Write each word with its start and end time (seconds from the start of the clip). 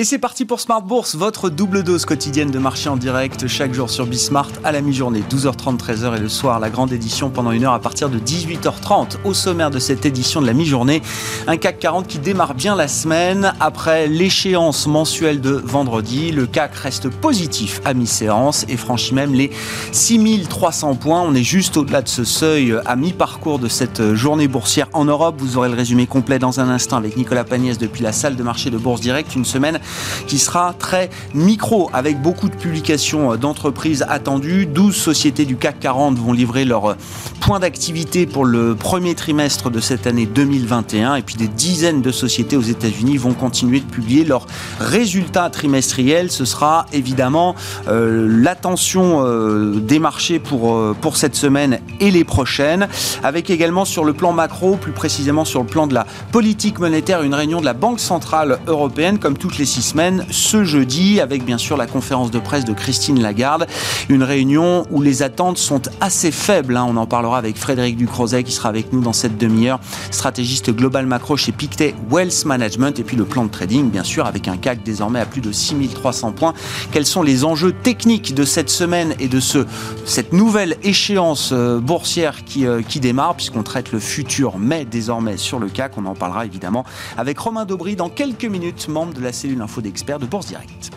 Et 0.00 0.04
c'est 0.04 0.18
parti 0.18 0.44
pour 0.44 0.60
Smart 0.60 0.80
Bourse, 0.80 1.16
votre 1.16 1.50
double 1.50 1.82
dose 1.82 2.04
quotidienne 2.04 2.52
de 2.52 2.60
marché 2.60 2.88
en 2.88 2.96
direct 2.96 3.48
chaque 3.48 3.74
jour 3.74 3.90
sur 3.90 4.06
Bismart 4.06 4.52
à 4.62 4.70
la 4.70 4.80
mi-journée, 4.80 5.24
12h30, 5.28 5.76
13h 5.76 6.16
et 6.16 6.20
le 6.20 6.28
soir, 6.28 6.60
la 6.60 6.70
grande 6.70 6.92
édition 6.92 7.30
pendant 7.30 7.50
une 7.50 7.64
heure 7.64 7.72
à 7.72 7.80
partir 7.80 8.08
de 8.08 8.20
18h30. 8.20 9.16
Au 9.24 9.34
sommaire 9.34 9.72
de 9.72 9.80
cette 9.80 10.06
édition 10.06 10.40
de 10.40 10.46
la 10.46 10.52
mi-journée, 10.52 11.02
un 11.48 11.56
CAC 11.56 11.80
40 11.80 12.06
qui 12.06 12.20
démarre 12.20 12.54
bien 12.54 12.76
la 12.76 12.86
semaine 12.86 13.52
après 13.58 14.06
l'échéance 14.06 14.86
mensuelle 14.86 15.40
de 15.40 15.50
vendredi. 15.50 16.30
Le 16.30 16.46
CAC 16.46 16.76
reste 16.76 17.08
positif 17.08 17.80
à 17.84 17.92
mi-séance 17.92 18.66
et 18.68 18.76
franchit 18.76 19.14
même 19.14 19.34
les 19.34 19.50
6300 19.90 20.94
points. 20.94 21.22
On 21.22 21.34
est 21.34 21.42
juste 21.42 21.76
au-delà 21.76 22.02
de 22.02 22.08
ce 22.08 22.22
seuil 22.22 22.72
à 22.86 22.94
mi-parcours 22.94 23.58
de 23.58 23.66
cette 23.66 24.14
journée 24.14 24.46
boursière 24.46 24.86
en 24.92 25.06
Europe. 25.06 25.34
Vous 25.38 25.56
aurez 25.56 25.68
le 25.68 25.74
résumé 25.74 26.06
complet 26.06 26.38
dans 26.38 26.60
un 26.60 26.68
instant 26.68 26.98
avec 26.98 27.16
Nicolas 27.16 27.42
Pagnès 27.42 27.78
depuis 27.78 28.04
la 28.04 28.12
salle 28.12 28.36
de 28.36 28.44
marché 28.44 28.70
de 28.70 28.78
Bourse 28.78 29.00
Direct. 29.00 29.34
Une 29.34 29.44
semaine 29.44 29.80
qui 30.26 30.38
sera 30.38 30.74
très 30.78 31.10
micro 31.34 31.90
avec 31.92 32.20
beaucoup 32.20 32.48
de 32.48 32.56
publications 32.56 33.36
d'entreprises 33.36 34.04
attendues. 34.08 34.66
12 34.66 34.94
sociétés 34.94 35.44
du 35.44 35.56
CAC 35.56 35.80
40 35.80 36.18
vont 36.18 36.32
livrer 36.32 36.64
leur 36.64 36.96
point 37.40 37.60
d'activité 37.60 38.26
pour 38.26 38.44
le 38.44 38.74
premier 38.74 39.14
trimestre 39.14 39.70
de 39.70 39.80
cette 39.80 40.06
année 40.06 40.26
2021 40.26 41.14
et 41.16 41.22
puis 41.22 41.36
des 41.36 41.48
dizaines 41.48 42.02
de 42.02 42.10
sociétés 42.10 42.56
aux 42.56 42.62
États-Unis 42.62 43.16
vont 43.16 43.32
continuer 43.32 43.80
de 43.80 43.86
publier 43.86 44.24
leurs 44.24 44.46
résultats 44.80 45.50
trimestriels. 45.50 46.30
Ce 46.30 46.44
sera 46.44 46.86
évidemment 46.92 47.54
euh, 47.88 48.26
l'attention 48.28 49.24
euh, 49.24 49.80
des 49.80 49.98
marchés 49.98 50.38
pour, 50.38 50.74
euh, 50.74 50.96
pour 51.00 51.16
cette 51.16 51.34
semaine 51.34 51.80
et 52.00 52.10
les 52.10 52.24
prochaines, 52.24 52.88
avec 53.22 53.50
également 53.50 53.84
sur 53.84 54.04
le 54.04 54.12
plan 54.12 54.32
macro, 54.32 54.76
plus 54.76 54.92
précisément 54.92 55.44
sur 55.44 55.60
le 55.60 55.66
plan 55.66 55.86
de 55.86 55.94
la 55.94 56.06
politique 56.32 56.78
monétaire, 56.78 57.22
une 57.22 57.34
réunion 57.34 57.60
de 57.60 57.64
la 57.64 57.74
Banque 57.74 58.00
Centrale 58.00 58.58
Européenne 58.66 59.18
comme 59.18 59.36
toutes 59.36 59.58
les 59.58 59.66
six 59.78 59.90
semaines 59.90 60.26
ce 60.30 60.64
jeudi, 60.64 61.20
avec 61.20 61.44
bien 61.44 61.56
sûr 61.56 61.76
la 61.76 61.86
conférence 61.86 62.32
de 62.32 62.40
presse 62.40 62.64
de 62.64 62.72
Christine 62.72 63.22
Lagarde, 63.22 63.68
une 64.08 64.24
réunion 64.24 64.84
où 64.90 65.02
les 65.02 65.22
attentes 65.22 65.56
sont 65.56 65.82
assez 66.00 66.32
faibles. 66.32 66.76
Hein. 66.76 66.84
On 66.88 66.96
en 66.96 67.06
parlera 67.06 67.38
avec 67.38 67.56
Frédéric 67.56 67.96
Ducrozet 67.96 68.42
qui 68.42 68.50
sera 68.50 68.70
avec 68.70 68.92
nous 68.92 69.00
dans 69.00 69.12
cette 69.12 69.38
demi-heure, 69.38 69.78
stratégiste 70.10 70.74
global 70.74 71.06
macro 71.06 71.36
chez 71.36 71.52
Pictet 71.52 71.94
Wealth 72.10 72.44
Management, 72.44 72.98
et 72.98 73.04
puis 73.04 73.16
le 73.16 73.24
plan 73.24 73.44
de 73.44 73.50
trading, 73.50 73.88
bien 73.88 74.02
sûr, 74.02 74.26
avec 74.26 74.48
un 74.48 74.56
CAC 74.56 74.82
désormais 74.82 75.20
à 75.20 75.26
plus 75.26 75.40
de 75.40 75.52
6300 75.52 76.32
points. 76.32 76.54
Quels 76.90 77.06
sont 77.06 77.22
les 77.22 77.44
enjeux 77.44 77.72
techniques 77.72 78.34
de 78.34 78.44
cette 78.44 78.70
semaine 78.70 79.14
et 79.20 79.28
de 79.28 79.38
ce, 79.38 79.64
cette 80.04 80.32
nouvelle 80.32 80.76
échéance 80.82 81.50
euh, 81.52 81.78
boursière 81.78 82.44
qui, 82.44 82.66
euh, 82.66 82.82
qui 82.82 82.98
démarre, 82.98 83.36
puisqu'on 83.36 83.62
traite 83.62 83.92
le 83.92 84.00
futur 84.00 84.58
mai 84.58 84.84
désormais 84.84 85.36
sur 85.36 85.60
le 85.60 85.68
CAC? 85.68 85.98
On 85.98 86.06
en 86.06 86.16
parlera 86.16 86.46
évidemment 86.46 86.84
avec 87.16 87.38
Romain 87.38 87.64
Daubry 87.64 87.94
dans 87.94 88.08
quelques 88.08 88.44
minutes, 88.44 88.88
membre 88.88 89.14
de 89.14 89.20
la 89.20 89.32
cellule 89.32 89.57
info 89.60 89.80
d'experts 89.80 90.18
de 90.18 90.26
Bourse 90.26 90.46
Direct. 90.46 90.90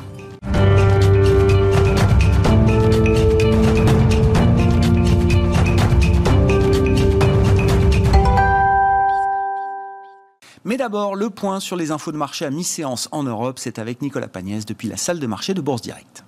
Mais 10.64 10.78
d'abord, 10.78 11.16
le 11.16 11.30
point 11.30 11.60
sur 11.60 11.76
les 11.76 11.92
infos 11.92 12.12
de 12.12 12.18
marché 12.18 12.46
à 12.46 12.52
mi-séance 12.52 13.10
en 13.12 13.24
Europe, 13.24 13.58
c'est 13.60 13.80
avec 13.80 14.02
Nicolas 14.02 14.28
Pagnès 14.28 14.66
depuis 14.66 14.88
la 14.88 14.96
salle 14.96 15.20
de 15.20 15.28
marché 15.28 15.54
de 15.54 15.62
Bourse 15.62 15.82
Direct. 15.82 16.24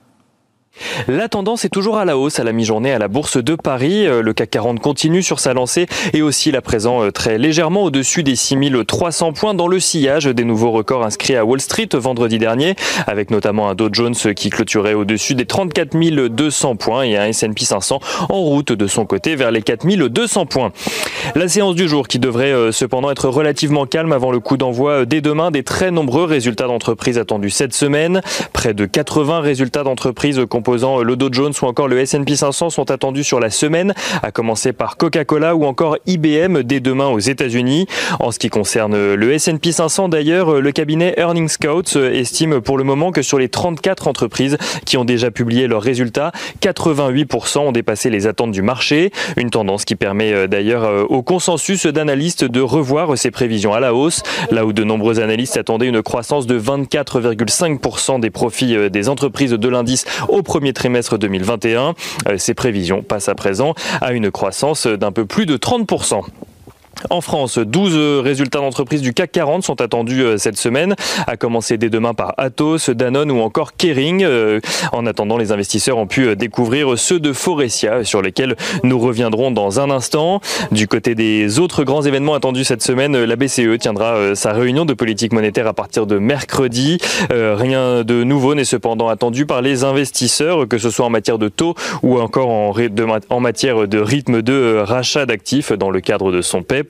La 1.08 1.30
tendance 1.30 1.66
est 1.66 1.70
toujours 1.70 1.98
à 1.98 2.06
la 2.06 2.18
hausse 2.18 2.40
à 2.40 2.44
la 2.44 2.52
mi-journée 2.52 2.94
à 2.94 3.00
la 3.00 3.08
Bourse 3.08 3.38
de 3.38 3.56
Paris. 3.56 4.08
Euh, 4.08 4.22
le 4.22 4.34
CAC 4.34 4.50
40 4.52 4.80
continue 4.80 5.24
sur 5.24 5.40
sa 5.40 5.54
lancée 5.54 5.88
et 6.14 6.22
aussi 6.22 6.52
la 6.52 6.62
présent 6.62 7.04
euh, 7.04 7.12
très 7.12 7.38
légèrement 7.38 7.84
au-dessus 7.84 8.24
des 8.24 8.36
6300 8.36 9.34
points 9.34 9.54
dans 9.54 9.68
le 9.68 9.80
sillage 9.80 10.26
des 10.26 10.44
nouveaux 10.44 10.72
records 10.72 11.04
inscrits 11.04 11.36
à 11.36 11.46
Wall 11.46 11.62
Street 11.62 11.90
vendredi 11.94 12.38
dernier, 12.38 12.76
avec 13.08 13.32
notamment 13.32 13.70
un 13.70 13.76
Dow 13.76 13.90
Jones 13.92 14.16
qui 14.36 14.50
clôturait 14.50 14.94
au-dessus 14.94 15.36
des 15.36 15.46
34 15.46 15.94
200 16.30 16.76
points 16.76 17.04
et 17.04 17.18
un 17.18 17.26
S&P 17.26 17.66
500 17.66 18.00
en 18.30 18.40
route 18.40 18.72
de 18.72 18.88
son 18.88 19.06
côté 19.06 19.36
vers 19.36 19.52
les 19.52 19.62
4200 19.62 20.46
points. 20.46 20.72
La 21.36 21.48
séance 21.48 21.76
du 21.76 21.88
jour 21.88 22.08
qui 22.08 22.20
devrait 22.20 22.52
euh, 22.52 22.72
cependant 22.72 23.12
être 23.12 23.30
relativement 23.30 23.86
calme 23.86 24.12
avant 24.12 24.32
le 24.32 24.40
coup 24.40 24.58
d'envoi 24.58 25.06
dès 25.06 25.22
demain 25.22 25.52
des 25.52 25.64
très 25.64 25.92
nombreux 25.92 26.26
résultats 26.26 26.68
d'entreprise 26.68 27.18
attendus 27.18 27.50
cette 27.50 27.74
semaine. 27.74 28.22
Près 28.52 28.74
de 28.74 28.86
80 28.86 29.40
résultats 29.42 29.84
d'entreprise 29.84 30.40
composant 30.74 31.04
le 31.04 31.16
Dow 31.16 31.30
Jones 31.32 31.54
ou 31.62 31.66
encore 31.68 31.88
le 31.88 32.00
S&P 32.00 32.36
500 32.36 32.72
sont 32.72 32.90
attendus 32.90 33.24
sur 33.24 33.40
la 33.40 33.52
semaine, 33.52 33.94
à 34.24 34.32
commencer 34.32 34.74
par 34.74 34.98
Coca-Cola 34.98 35.56
ou 35.56 35.66
encore 35.66 35.98
IBM 36.08 36.64
dès 36.64 36.80
demain 36.80 37.10
aux 37.10 37.20
États-Unis. 37.20 37.86
En 38.20 38.32
ce 38.32 38.40
qui 38.40 38.50
concerne 38.50 39.14
le 39.14 39.34
S&P 39.34 39.72
500 39.72 40.10
d'ailleurs, 40.10 40.62
le 40.62 40.72
cabinet 40.72 41.14
Earnings 41.18 41.50
Scouts 41.50 41.96
estime 41.96 42.60
pour 42.60 42.80
le 42.80 42.84
moment 42.84 43.12
que 43.12 43.22
sur 43.22 43.38
les 43.38 43.50
34 43.50 44.08
entreprises 44.08 44.58
qui 44.84 44.98
ont 44.98 45.06
déjà 45.06 45.30
publié 45.30 45.68
leurs 45.68 45.84
résultats, 45.84 46.32
88% 46.64 47.60
ont 47.60 47.72
dépassé 47.72 48.10
les 48.10 48.26
attentes 48.26 48.52
du 48.52 48.64
marché, 48.64 49.12
une 49.38 49.52
tendance 49.52 49.86
qui 49.86 49.96
permet 49.96 50.34
euh, 50.34 50.48
d'ailleurs 50.48 50.86
euh, 50.86 51.04
au 51.04 51.22
consensus 51.22 51.86
d'analystes 51.86 52.46
de 52.46 52.62
revoir 52.62 53.16
ses 53.16 53.30
prévisions 53.30 53.76
à 53.76 53.80
la 53.80 53.94
hausse, 53.94 54.24
là 54.50 54.66
où 54.66 54.74
de 54.74 54.84
nombreux 54.84 55.20
analystes 55.20 55.56
attendaient 55.56 55.90
une 55.90 56.02
croissance 56.02 56.48
de 56.48 56.60
24,5% 56.60 58.20
des 58.20 58.32
profits 58.32 58.76
euh, 58.76 58.90
des 58.90 59.08
entreprises 59.08 59.52
de 59.52 59.70
l'indice 59.70 60.06
au 60.30 60.42
premier 60.54 60.72
trimestre 60.72 61.18
2021. 61.18 61.96
Euh, 62.28 62.38
ces 62.38 62.54
prévisions 62.54 63.02
passent 63.02 63.28
à 63.28 63.34
présent 63.34 63.74
à 64.02 64.14
une 64.14 64.30
croissance 64.30 64.86
d'un 64.86 65.12
peu 65.12 65.26
plus 65.26 65.48
de 65.48 65.58
30%. 65.58 66.22
En 67.10 67.22
France, 67.22 67.58
12 67.58 68.22
résultats 68.22 68.60
d'entreprise 68.60 69.02
du 69.02 69.14
CAC 69.14 69.32
40 69.32 69.64
sont 69.64 69.82
attendus 69.82 70.22
euh, 70.22 70.38
cette 70.38 70.58
semaine, 70.58 70.96
à 71.28 71.38
commencer 71.38 71.78
dès 71.78 71.90
demain 71.90 72.14
par 72.14 72.34
Atos, 72.38 72.90
Danone 72.90 73.32
ou 73.32 73.42
encore 73.42 73.76
Kering. 73.76 74.24
Euh, 74.24 74.60
en 74.92 75.06
attendant, 75.06 75.38
les 75.38 75.52
investisseurs 75.52 75.98
ont 75.98 76.08
pu 76.08 76.28
euh, 76.28 76.36
découvrir 76.36 76.98
ceux 76.98 77.20
de 77.20 77.34
Forestia, 77.34 78.04
sur 78.04 78.22
lesquels 78.22 78.56
nous 78.84 79.00
reviendrons 79.00 79.52
dans 79.52 79.80
un 79.80 79.90
instant. 79.90 80.40
Du 80.72 80.88
côté 80.88 81.16
des 81.16 81.60
autres 81.60 81.84
grands 81.84 82.04
événements 82.04 82.36
attendus 82.36 82.64
cette 82.64 82.84
semaine, 82.84 83.24
la 83.24 83.36
BCE 83.36 83.78
tiendra 83.80 84.36
sa 84.36 84.54
réunion 84.54 84.86
de 84.86 84.94
politique 84.94 85.34
monétaire 85.34 85.68
à 85.68 85.74
partir 85.74 86.06
de 86.06 86.18
mercredi. 86.20 87.00
Rien 87.30 88.04
de 88.04 88.24
nouveau 88.24 88.56
n'est 88.56 88.64
cependant 88.66 89.08
attendu 89.08 89.46
par 89.46 89.62
les 89.62 89.84
investisseurs, 89.84 90.68
que 90.68 90.78
ce 90.78 90.90
soit 90.90 91.06
en 91.06 91.10
matière 91.10 91.38
de 91.38 91.50
taux 91.50 91.76
ou 92.02 92.20
encore 92.20 92.50
en 92.50 93.40
matière 93.40 93.88
de 93.88 94.00
rythme 94.00 94.42
de 94.42 94.82
rachat 94.84 95.26
d'actifs 95.26 95.72
dans 95.72 95.90
le 95.90 96.02
cadre 96.02 96.32
de 96.32 96.42
son 96.42 96.64
PEP. 96.64 96.83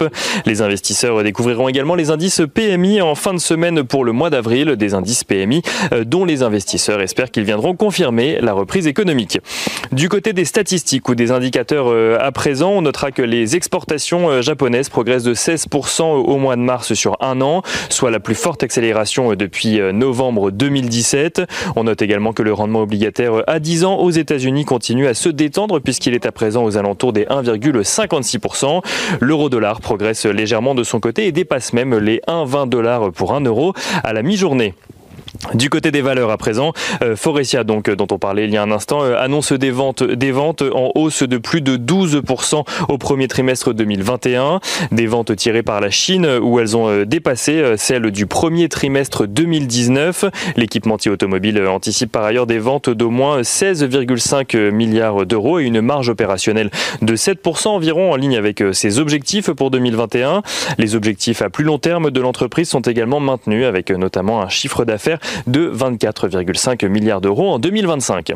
Les 0.46 0.62
investisseurs 0.62 1.24
découvriront 1.24 1.70
également 1.70 1.96
les 1.96 2.12
indices 2.12 2.42
PMI 2.54 3.02
en 3.02 3.16
fin 3.16 3.34
de 3.34 3.40
semaine 3.40 3.84
pour 3.84 4.06
le 4.06 4.12
mois 4.12 4.30
d'avril, 4.30 4.76
des 4.76 4.94
indices 4.94 5.24
PMI 5.24 5.62
euh, 5.92 6.04
dont 6.04 6.26
les 6.26 6.44
investisseurs 6.44 7.02
espèrent 7.02 7.32
qu'ils 7.32 7.44
viendront 7.44 7.76
confirmer 7.76 8.40
la 8.42 8.54
reprise 8.54 8.88
économique. 8.88 9.40
Du 9.92 10.10
côté 10.10 10.34
des 10.34 10.46
statistiques 10.46 11.08
ou 11.10 11.16
des 11.16 11.32
indicateurs 11.32 11.88
euh, 11.90 12.18
à 12.20 12.32
présent, 12.32 12.72
on 12.72 12.82
notera 12.82 13.12
que 13.12 13.22
les 13.22 13.56
exportations 13.56 14.30
euh, 14.30 14.42
japonaises 14.42 14.90
progressent 14.90 15.24
de 15.24 15.34
16% 15.34 16.04
au 16.04 16.38
mois 16.38 16.56
de 16.56 16.62
mars 16.62 16.94
sur 16.94 17.18
un 17.22 17.42
an, 17.42 17.62
soit 17.90 18.12
la 18.12 18.20
plus 18.20 18.36
forte 18.36 18.64
accélération 18.64 19.34
depuis 19.36 19.80
novembre 19.94 20.52
2017. 20.52 21.44
On 21.76 21.86
note 21.86 22.02
également 22.02 22.34
que 22.34 22.44
le 22.44 22.54
rendement 22.54 22.82
obligataire 22.82 23.44
à 23.48 23.60
10 23.60 23.86
ans 23.86 23.98
aux 23.98 24.12
États-Unis 24.12 24.66
continue 24.66 25.08
à 25.08 25.14
se 25.14 25.30
détendre 25.30 25.80
puisqu'il 25.80 26.14
est 26.14 26.26
à 26.26 26.32
présent 26.32 26.64
aux 26.64 26.78
alentours 26.78 27.14
des 27.14 27.26
1,56%. 27.26 28.82
L'euro-dollar 29.20 29.82
progresse 29.84 30.26
légèrement 30.26 30.74
de 30.74 30.84
son 30.84 31.00
côté 31.00 31.28
et 31.28 31.32
dépasse 31.32 31.74
même 31.74 31.96
les 31.96 32.22
1,20 32.28 32.70
dollars 32.70 33.12
pour 33.12 33.36
1 33.36 33.42
euro 33.42 33.74
à 34.04 34.14
la 34.14 34.24
mi-journée. 34.24 34.74
Du 35.54 35.70
côté 35.70 35.92
des 35.92 36.02
valeurs 36.02 36.32
à 36.32 36.38
présent, 36.38 36.74
euh, 37.04 37.16
Forestia 37.16 37.64
donc 37.64 37.90
dont 37.90 38.08
on 38.12 38.18
parlait 38.18 38.46
il 38.46 38.52
y 38.52 38.58
a 38.58 38.64
un 38.64 38.72
instant 38.72 39.04
euh, 39.04 39.18
annonce 39.20 39.52
des 39.52 39.72
ventes 39.72 40.02
des 40.02 40.32
ventes 40.32 40.64
en 40.64 40.92
hausse 40.96 41.24
de 41.24 41.38
plus 41.38 41.62
de 41.62 41.78
12% 41.78 42.64
au 42.88 42.98
premier 42.98 43.28
trimestre 43.28 43.74
2021, 43.74 44.62
des 44.92 45.06
ventes 45.06 45.36
tirées 45.36 45.62
par 45.62 45.80
la 45.82 45.90
Chine 45.92 46.28
où 46.42 46.60
elles 46.60 46.76
ont 46.76 46.88
euh, 46.88 47.06
dépassé 47.06 47.62
celles 47.78 48.10
du 48.10 48.26
premier 48.26 48.70
trimestre 48.70 49.28
2019. 49.28 50.26
L'équipementier 50.56 51.12
automobile 51.12 51.62
anticipe 51.68 52.12
par 52.12 52.24
ailleurs 52.24 52.48
des 52.48 52.60
ventes 52.60 52.90
d'au 52.90 53.10
moins 53.10 53.42
16,5 53.42 54.72
milliards 54.72 55.26
d'euros 55.26 55.60
et 55.60 55.66
une 55.66 55.82
marge 55.82 56.10
opérationnelle 56.10 56.72
de 57.02 57.16
7% 57.16 57.68
environ 57.68 58.12
en 58.12 58.16
ligne 58.16 58.38
avec 58.38 58.64
ses 58.72 59.00
objectifs 59.00 59.52
pour 59.52 59.72
2021. 59.72 60.42
Les 60.78 60.96
objectifs 60.96 61.42
à 61.42 61.50
plus 61.50 61.64
long 61.64 61.78
terme 61.78 62.12
de 62.12 62.22
l'entreprise 62.22 62.70
sont 62.70 62.82
également 62.82 63.20
maintenus 63.20 63.66
avec 63.66 63.92
notamment 63.92 64.42
un 64.42 64.50
chiffre 64.50 64.86
d'affaires 64.86 65.20
de 65.48 65.72
24,5 65.74 66.88
milliards 66.88 67.22
d'euros 67.22 67.52
en 67.52 67.60
2025. 67.60 68.34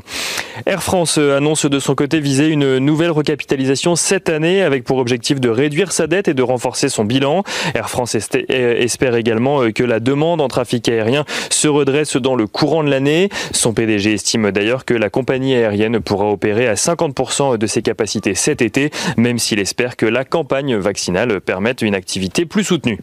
Air 0.65 0.83
France 0.83 1.17
annonce 1.17 1.65
de 1.65 1.79
son 1.79 1.95
côté 1.95 2.19
viser 2.19 2.47
une 2.47 2.77
nouvelle 2.79 3.11
recapitalisation 3.11 3.95
cette 3.95 4.29
année 4.29 4.61
avec 4.61 4.83
pour 4.83 4.97
objectif 4.97 5.39
de 5.39 5.49
réduire 5.49 5.91
sa 5.91 6.07
dette 6.07 6.27
et 6.27 6.33
de 6.33 6.43
renforcer 6.43 6.89
son 6.89 7.05
bilan. 7.05 7.43
Air 7.73 7.89
France 7.89 8.15
espère 8.15 9.15
également 9.15 9.71
que 9.71 9.83
la 9.83 9.99
demande 9.99 10.41
en 10.41 10.47
trafic 10.47 10.89
aérien 10.89 11.25
se 11.49 11.67
redresse 11.67 12.17
dans 12.17 12.35
le 12.35 12.47
courant 12.47 12.83
de 12.83 12.89
l'année. 12.89 13.29
Son 13.51 13.73
PDG 13.73 14.13
estime 14.13 14.51
d'ailleurs 14.51 14.85
que 14.85 14.93
la 14.93 15.09
compagnie 15.09 15.55
aérienne 15.55 15.99
pourra 15.99 16.25
opérer 16.25 16.67
à 16.67 16.73
50% 16.75 17.57
de 17.57 17.67
ses 17.67 17.81
capacités 17.81 18.35
cet 18.35 18.61
été, 18.61 18.91
même 19.17 19.39
s'il 19.39 19.59
espère 19.59 19.95
que 19.95 20.05
la 20.05 20.25
campagne 20.25 20.75
vaccinale 20.75 21.41
permette 21.41 21.81
une 21.81 21.95
activité 21.95 22.45
plus 22.45 22.63
soutenue. 22.63 22.99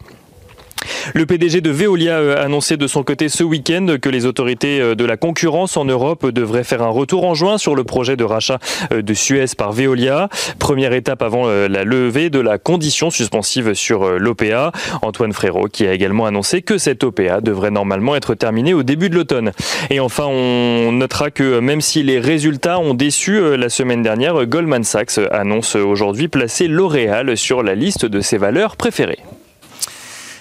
Le 1.13 1.25
PDG 1.25 1.61
de 1.61 1.69
Veolia 1.69 2.17
a 2.17 2.43
annoncé 2.43 2.77
de 2.77 2.87
son 2.87 3.03
côté 3.03 3.29
ce 3.29 3.43
week-end 3.43 3.97
que 4.01 4.09
les 4.09 4.25
autorités 4.25 4.95
de 4.95 5.05
la 5.05 5.17
concurrence 5.17 5.77
en 5.77 5.85
Europe 5.85 6.29
devraient 6.29 6.63
faire 6.63 6.81
un 6.81 6.89
retour 6.89 7.25
en 7.25 7.35
juin 7.35 7.57
sur 7.57 7.75
le 7.75 7.83
projet 7.83 8.15
de 8.15 8.23
rachat 8.23 8.59
de 8.91 9.13
Suez 9.13 9.45
par 9.57 9.71
Veolia. 9.71 10.29
Première 10.59 10.93
étape 10.93 11.21
avant 11.21 11.47
la 11.47 11.83
levée 11.83 12.29
de 12.29 12.39
la 12.39 12.57
condition 12.57 13.09
suspensive 13.09 13.73
sur 13.73 14.19
l'OPA. 14.19 14.71
Antoine 15.01 15.33
Frérot 15.33 15.67
qui 15.71 15.87
a 15.87 15.93
également 15.93 16.25
annoncé 16.25 16.61
que 16.61 16.77
cette 16.77 17.03
OPA 17.03 17.41
devrait 17.41 17.71
normalement 17.71 18.15
être 18.15 18.35
terminée 18.35 18.73
au 18.73 18.83
début 18.83 19.09
de 19.09 19.15
l'automne. 19.15 19.51
Et 19.89 19.99
enfin, 19.99 20.25
on 20.25 20.91
notera 20.91 21.31
que 21.31 21.59
même 21.59 21.81
si 21.81 22.03
les 22.03 22.19
résultats 22.19 22.79
ont 22.79 22.93
déçu 22.93 23.57
la 23.57 23.69
semaine 23.69 24.01
dernière, 24.01 24.45
Goldman 24.45 24.83
Sachs 24.83 25.19
annonce 25.31 25.75
aujourd'hui 25.75 26.27
placer 26.27 26.67
L'Oréal 26.67 27.37
sur 27.37 27.63
la 27.63 27.75
liste 27.75 28.05
de 28.05 28.21
ses 28.21 28.37
valeurs 28.37 28.75
préférées. 28.75 29.19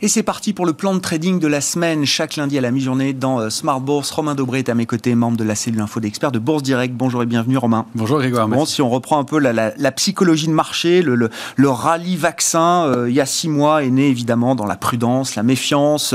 Et 0.00 0.06
c'est 0.06 0.22
parti 0.22 0.52
pour 0.52 0.64
le 0.64 0.74
plan 0.74 0.94
de 0.94 1.00
trading 1.00 1.40
de 1.40 1.48
la 1.48 1.60
semaine, 1.60 2.04
chaque 2.04 2.36
lundi 2.36 2.56
à 2.56 2.60
la 2.60 2.70
mi-journée 2.70 3.12
dans 3.14 3.40
euh, 3.40 3.50
Smart 3.50 3.80
Bourse. 3.80 4.12
Romain 4.12 4.36
Dobré 4.36 4.60
est 4.60 4.68
à 4.68 4.76
mes 4.76 4.86
côtés, 4.86 5.16
membre 5.16 5.36
de 5.36 5.42
la 5.42 5.56
cellule 5.56 5.80
info 5.80 5.98
d'experts 5.98 6.30
de 6.30 6.38
Bourse 6.38 6.62
Direct. 6.62 6.94
Bonjour 6.94 7.20
et 7.24 7.26
bienvenue 7.26 7.56
Romain. 7.56 7.84
Bonjour 7.96 8.18
Grégoire. 8.18 8.46
Bon, 8.46 8.64
si 8.64 8.80
on 8.80 8.90
reprend 8.90 9.18
un 9.18 9.24
peu 9.24 9.40
la, 9.40 9.92
psychologie 9.92 10.46
de 10.46 10.52
marché, 10.52 11.02
le, 11.02 11.16
le, 11.56 11.68
rallye 11.68 12.14
vaccin, 12.14 12.84
euh, 12.84 13.10
il 13.10 13.16
y 13.16 13.20
a 13.20 13.26
six 13.26 13.48
mois, 13.48 13.82
est 13.82 13.90
né 13.90 14.08
évidemment 14.08 14.54
dans 14.54 14.66
la 14.66 14.76
prudence, 14.76 15.34
la 15.34 15.42
méfiance. 15.42 16.14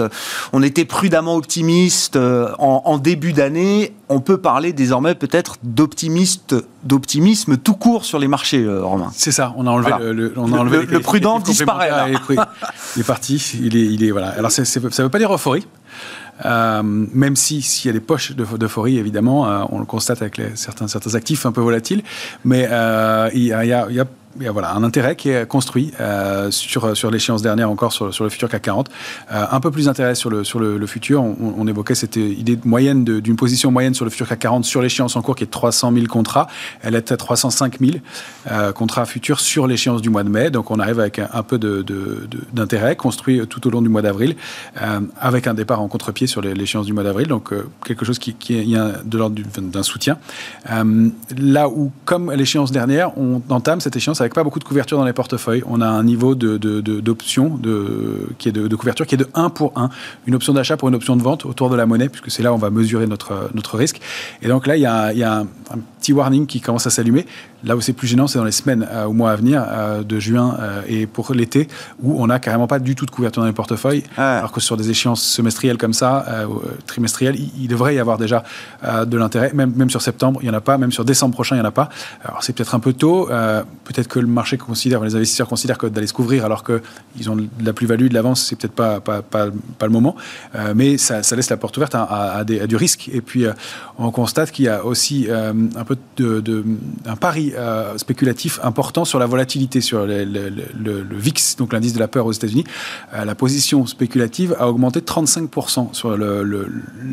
On 0.54 0.64
était 0.64 0.86
prudemment 0.86 1.36
optimiste 1.36 2.16
euh, 2.16 2.54
en, 2.60 2.84
en 2.86 2.98
début 2.98 3.34
d'année. 3.34 3.92
On 4.14 4.20
peut 4.20 4.38
parler 4.38 4.74
désormais 4.74 5.16
peut-être 5.16 5.58
d'optimiste 5.64 6.56
d'optimisme 6.84 7.58
tout 7.58 7.76
court 7.76 8.06
sur 8.06 8.20
les 8.20 8.28
marchés, 8.28 8.68
Romain. 8.68 9.10
C'est 9.16 9.32
ça, 9.32 9.54
on 9.58 9.66
a 9.66 9.72
enlevé 9.72 9.92
le, 10.14 10.34
on 10.36 10.52
a 10.54 10.58
enlevé 10.58 10.86
le, 10.86 11.00
prudent 11.00 11.40
disparaît. 11.40 12.14
Il 12.96 13.02
est 13.02 13.04
parti, 13.04 13.38
il 13.62 14.04
est, 14.04 14.12
voilà. 14.12 14.30
Alors, 14.30 14.52
ça 14.52 14.62
ne 14.62 15.04
veut 15.04 15.10
pas 15.10 15.20
dire 15.20 15.34
euphorie. 15.34 15.66
Euh, 16.46 16.82
même 16.84 17.36
si 17.36 17.62
s'il 17.62 17.90
y 17.90 17.92
a 17.92 17.94
des 17.94 18.00
poches 18.00 18.34
d'euphorie, 18.36 18.98
évidemment, 18.98 19.48
euh, 19.48 19.64
on 19.70 19.80
le 19.80 19.86
constate 19.86 20.22
avec 20.22 20.42
certains, 20.56 20.88
certains 20.88 21.16
actifs 21.16 21.46
un 21.46 21.52
peu 21.52 21.62
volatiles, 21.62 22.04
mais 22.44 22.68
il, 23.34 23.44
y 23.44 23.54
a, 23.54 23.88
voilà, 24.52 24.74
un 24.74 24.84
intérêt 24.84 25.16
qui 25.16 25.30
est 25.30 25.48
construit 25.48 25.92
euh, 26.00 26.50
sur, 26.52 26.96
sur 26.98 27.12
l'échéance 27.12 27.42
dernière 27.42 27.70
encore 27.70 27.94
sur, 27.94 28.14
sur, 28.14 28.24
le 28.24 28.30
futur 28.30 28.50
CAC 28.50 28.64
40. 28.64 28.90
Euh, 29.32 29.46
un 29.52 29.60
peu 29.60 29.72
plus 29.72 29.86
d'intérêt 29.86 30.16
sur 30.16 30.30
le, 30.30 30.44
sur 30.44 30.60
le, 30.60 30.86
futur. 30.88 31.24
On, 31.24 31.68
évoquait 31.68 31.96
cette 31.96 32.18
idée 32.18 32.60
moyenne 32.66 33.04
d'une 33.04 33.36
position 33.36 33.72
moyenne 33.72 33.94
sur 33.94 34.06
le 34.06 34.12
futur 34.12 34.28
CAC 34.28 34.40
40 34.40 34.66
sur 34.66 34.82
l'échéance 34.82 35.16
en 35.16 35.22
cours 35.22 35.36
qui 35.36 35.44
est 35.44 35.48
de 35.48 35.52
300 35.52 35.94
000 35.94 36.08
contrats. 36.08 36.48
Elle 36.82 36.96
est 36.96 37.12
à 37.12 37.18
305 37.18 37.80
000 37.80 37.92
euh, 38.52 38.72
contrats 38.74 39.06
futurs 39.06 39.40
sur 39.40 39.68
l'échéance 39.68 40.02
du 40.02 40.10
mois 40.10 40.24
de 40.24 40.30
mai. 40.30 40.50
Donc 40.50 40.72
on 40.72 40.80
arrive 40.80 41.00
avec 41.00 41.20
un, 41.20 41.44
peu 41.44 41.58
d'intérêt 42.54 42.96
construit 42.96 43.46
tout 43.48 43.66
au 43.68 43.70
long 43.70 43.82
du 43.82 43.90
mois 43.90 44.02
d'avril 44.02 44.36
avec 45.20 45.48
un 45.48 45.54
départ 45.54 45.82
en 45.82 45.88
contre-pied 45.88 46.28
sur 46.34 46.42
l'échéance 46.42 46.86
du 46.86 46.94
mois 46.94 47.04
d'avril. 47.04 47.28
Donc 47.28 47.54
quelque 47.86 48.06
chose 48.06 48.20
qui, 48.20 48.34
qui 48.34 48.56
est 48.56 48.66
de 48.66 49.18
l'ordre 49.18 49.40
d'un 49.58 49.84
soutien. 49.84 50.18
là 50.66 51.70
où, 51.70 51.92
comme 52.06 52.32
l'échéance 52.32 52.72
dernière, 52.72 53.18
on 53.18 53.42
entame 53.50 53.80
cette 53.82 53.96
échéance 53.96 54.22
avec 54.22 54.34
pas 54.34 54.44
beaucoup 54.44 54.60
de 54.60 54.64
couverture 54.64 54.98
dans 54.98 55.06
les 55.06 55.14
portefeuilles. 55.14 55.64
On 55.68 55.82
a 55.82 55.88
un 55.88 56.04
niveau 56.04 56.36
d'option 56.36 57.58
de, 57.58 57.70
de, 57.70 58.30
qui 58.38 58.50
est 58.50 58.52
de, 58.52 58.76
couverture 58.76 59.06
qui 59.06 59.16
est 59.16 59.18
de 59.18 59.28
1 59.34 59.50
pour 59.50 59.74
1. 59.76 59.90
Une 60.28 60.36
option 60.36 60.54
d'achat 60.54 60.78
pour 60.78 60.90
une 60.90 60.96
option 60.96 61.16
de 61.16 61.22
vente 61.22 61.46
autour 61.46 61.70
de 61.70 61.76
la 61.76 61.86
monnaie, 61.86 62.10
puisque 62.10 62.32
c'est 62.32 62.44
là 62.44 62.52
où 62.52 62.56
on 62.56 62.60
va 62.60 62.70
mesurer 62.70 63.08
notre, 63.08 63.50
notre 63.54 63.78
risque. 63.78 64.02
Et 64.42 64.48
donc 64.48 64.68
là, 64.68 64.76
il 64.78 64.82
y 64.82 64.86
a, 64.86 65.14
il 65.14 65.20
y 65.20 65.24
a 65.24 65.40
un, 65.40 65.80
petit 66.04 66.14
warning 66.14 66.46
qui 66.46 66.60
commence 66.60 66.86
à 66.86 66.90
s'allumer. 66.90 67.26
Là 67.64 67.78
où 67.78 67.82
c'est 67.82 67.94
plus 67.94 68.08
gênant, 68.08 68.28
c'est 68.28 68.38
dans 68.38 68.44
les 68.44 68.52
semaines 68.52 68.86
euh, 68.92 69.06
ou 69.06 69.14
mois 69.14 69.32
à 69.32 69.36
venir, 69.38 69.66
euh, 69.66 70.04
de 70.04 70.20
juin 70.20 70.58
euh, 70.60 70.82
et 70.88 71.08
pour 71.08 71.34
l'été, 71.34 71.70
où 72.02 72.22
on 72.22 72.28
n'a 72.28 72.40
carrément 72.40 72.68
pas 72.68 72.80
du 72.80 72.94
tout 72.94 73.06
de 73.06 73.12
couverture 73.12 73.42
dans 73.42 73.48
les 73.48 73.54
portefeuilles. 73.54 74.04
Alors 74.18 74.52
que 74.52 74.60
sur 74.60 74.76
des 74.76 74.90
échéances 74.90 75.24
semestrielles 75.24 75.78
comme 75.78 75.94
ça, 75.94 76.26
trimestrielles, 76.86 77.38
il, 77.58 77.68
devrait 77.68 77.96
y 77.96 78.00
avoir 78.00 78.18
déjà 78.18 78.44
de 78.84 79.18
l'intérêt. 79.18 79.52
Même, 79.54 79.74
même 79.76 79.90
sur 79.90 80.02
septembre, 80.02 80.40
il 80.42 80.50
n'y 80.50 80.52
en 80.54 80.58
a 80.58 80.62
pas. 80.62 80.78
Même 80.78 80.92
sur 80.92 81.06
décembre 81.06 81.34
prochain, 81.34 81.56
il 81.56 81.60
n'y 81.60 81.66
en 81.66 81.70
a 81.70 81.72
pas. 81.72 81.90
Alors 82.24 82.44
c'est 82.44 82.54
peut-être 82.54 82.76
un 82.76 82.80
peu 82.80 82.94
tôt. 82.94 83.28
peut-être 83.86 84.08
que 84.08 84.20
le 84.20 84.28
marché 84.28 84.58
considère, 84.58 85.02
les 85.04 85.16
investisseurs 85.16 85.48
considèrent 85.48 85.78
que 85.78 85.88
d'aller 85.88 86.08
se 86.08 86.14
couvrir 86.14 86.44
alors 86.46 86.64
qu'ils 86.64 87.30
ont 87.30 87.36
de 87.36 87.48
la 87.64 87.74
plus-value, 87.74 88.08
de 88.08 88.14
l'avance, 88.14 88.46
c'est 88.46 88.58
peut-être 88.58 88.74
pas, 88.74 89.00
pas, 89.00 89.22
pas, 89.22 89.48
le 89.48 89.90
moment. 89.90 90.16
mais 90.76 90.98
ça, 90.98 91.22
laisse 91.36 91.50
la 91.50 91.58
porte 91.58 91.78
ouverte 91.78 91.96
à, 91.96 92.44
du 92.44 92.76
risque. 92.76 93.10
Et 93.14 93.22
puis, 93.22 93.46
on 93.98 94.12
constate 94.12 94.52
qu'il 94.52 94.66
y 94.66 94.70
a 94.70 94.84
aussi 94.86 95.28
un 95.32 95.84
peu 95.86 95.93
de, 96.18 96.64
un 97.06 97.16
pari 97.16 97.54
euh, 97.56 97.98
spéculatif 97.98 98.60
important 98.64 99.06
sur 99.06 99.20
la 99.20 99.26
volatilité, 99.26 99.82
sur 99.82 100.06
le, 100.06 101.04
VIX, 101.12 101.56
donc 101.58 101.74
l'indice 101.74 101.94
de 101.94 102.00
la 102.00 102.08
peur 102.08 102.26
aux 102.26 102.32
États-Unis. 102.32 102.64
Euh, 103.14 103.26
la 103.26 103.36
position 103.36 103.86
spéculative 103.86 104.56
a 104.60 104.70
augmenté 104.70 105.02
de 105.02 105.06
35% 105.06 105.94
sur, 105.94 106.18
le, 106.18 106.68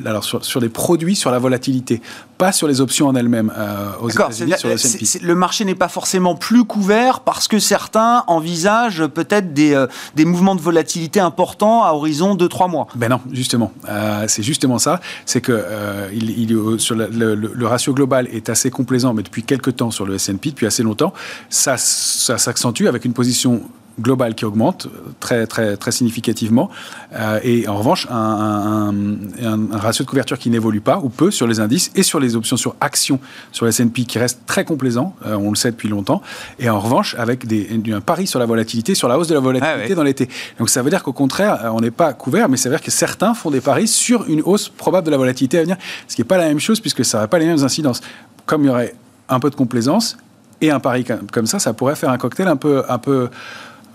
alors 0.04 0.24
sur, 0.24 0.44
sur, 0.44 0.60
des 0.60 0.68
produits 0.68 1.16
sur 1.16 1.30
la 1.30 1.38
volatilité, 1.38 2.00
pas 2.38 2.52
sur 2.52 2.68
les 2.68 2.80
options 2.80 3.08
en 3.08 3.14
elles-mêmes 3.14 3.52
euh, 3.56 3.90
aux 4.00 4.10
États-Unis. 4.10 4.54
Le 5.22 5.34
marché 5.34 5.64
n'est 5.64 5.74
pas 5.74 5.88
forcément 5.88 6.34
plus 6.34 6.64
couvert 6.64 7.20
parce 7.20 7.48
que 7.48 7.58
certains 7.58 8.24
envisagent 8.26 9.06
peut-être 9.06 9.52
des, 9.52 9.84
des 10.14 10.24
mouvements 10.24 10.54
de 10.54 10.60
volatilité 10.60 11.20
importants 11.20 11.84
à 11.84 11.92
horizon 11.92 12.34
de 12.34 12.46
3 12.46 12.68
mois. 12.68 12.86
Ben 12.94 13.08
non, 13.08 13.20
justement. 13.32 13.72
c'est 14.26 14.42
justement 14.42 14.78
ça. 14.78 15.00
C'est 15.26 15.40
que 15.40 15.64
il, 16.12 16.30
il, 16.30 16.80
sur 16.80 16.94
le, 16.94 17.66
ratio 17.66 17.92
global 17.92 18.26
est 18.32 18.48
assez 18.48 18.69
complaisant, 18.70 19.14
mais 19.14 19.22
depuis 19.22 19.42
quelques 19.42 19.76
temps 19.76 19.90
sur 19.90 20.06
le 20.06 20.14
S&P, 20.14 20.50
depuis 20.50 20.66
assez 20.66 20.82
longtemps, 20.82 21.12
ça, 21.48 21.76
ça 21.76 22.38
s'accentue 22.38 22.86
avec 22.86 23.04
une 23.04 23.12
position 23.12 23.62
globale 24.00 24.34
qui 24.34 24.44
augmente 24.44 24.88
très, 25.20 25.46
très, 25.46 25.76
très 25.76 25.92
significativement. 25.92 26.70
Euh, 27.14 27.40
et 27.42 27.68
en 27.68 27.76
revanche, 27.76 28.06
un, 28.10 28.92
ratio 29.72 30.04
de 30.04 30.08
couverture 30.08 30.38
qui 30.38 30.50
n'évolue 30.50 30.80
pas, 30.80 30.98
ou 31.02 31.08
peu, 31.08 31.30
sur 31.30 31.46
les 31.46 31.60
indices 31.60 31.90
et 31.94 32.02
sur 32.02 32.20
les 32.20 32.36
options 32.36 32.56
sur 32.56 32.74
actions 32.80 33.20
sur 33.52 33.64
le 33.64 33.70
S&P 33.70 34.04
qui 34.04 34.18
reste 34.18 34.40
très 34.46 34.64
complaisant, 34.64 35.14
euh, 35.26 35.36
on 35.36 35.50
le 35.50 35.56
sait 35.56 35.70
depuis 35.70 35.88
longtemps. 35.88 36.22
Et 36.58 36.68
en 36.68 36.80
revanche, 36.80 37.14
avec 37.18 37.46
des, 37.46 37.68
un 37.92 38.00
pari 38.00 38.26
sur 38.26 38.38
la 38.38 38.46
volatilité, 38.46 38.94
sur 38.94 39.08
la 39.08 39.18
hausse 39.18 39.28
de 39.28 39.34
la 39.34 39.40
volatilité 39.40 39.92
ah 39.92 39.94
dans 39.94 40.02
l'été. 40.02 40.28
Donc 40.58 40.70
ça 40.70 40.82
veut 40.82 40.90
dire 40.90 41.02
qu'au 41.02 41.12
contraire, 41.12 41.64
euh, 41.64 41.70
on 41.70 41.80
n'est 41.80 41.90
pas 41.90 42.12
couvert, 42.12 42.48
mais 42.48 42.56
ça 42.56 42.68
veut 42.68 42.76
dire 42.76 42.84
que 42.84 42.90
certains 42.90 43.34
font 43.34 43.50
des 43.50 43.60
paris 43.60 43.88
sur 43.88 44.28
une 44.28 44.42
hausse 44.42 44.68
probable 44.68 45.06
de 45.06 45.10
la 45.10 45.16
volatilité 45.16 45.58
à 45.58 45.62
venir, 45.62 45.76
ce 46.08 46.14
qui 46.14 46.20
n'est 46.20 46.26
pas 46.26 46.38
la 46.38 46.48
même 46.48 46.60
chose 46.60 46.80
puisque 46.80 47.04
ça 47.04 47.18
n'a 47.18 47.28
pas 47.28 47.38
les 47.38 47.46
mêmes 47.46 47.62
incidences 47.62 48.00
comme 48.46 48.64
il 48.64 48.66
y 48.66 48.70
aurait 48.70 48.94
un 49.28 49.40
peu 49.40 49.50
de 49.50 49.54
complaisance 49.54 50.16
et 50.60 50.70
un 50.70 50.80
pari 50.80 51.04
comme 51.04 51.46
ça, 51.46 51.58
ça 51.58 51.72
pourrait 51.72 51.96
faire 51.96 52.10
un 52.10 52.18
cocktail 52.18 52.48
un 52.48 52.56
peu, 52.56 52.84
un 52.88 52.98
peu, 52.98 53.28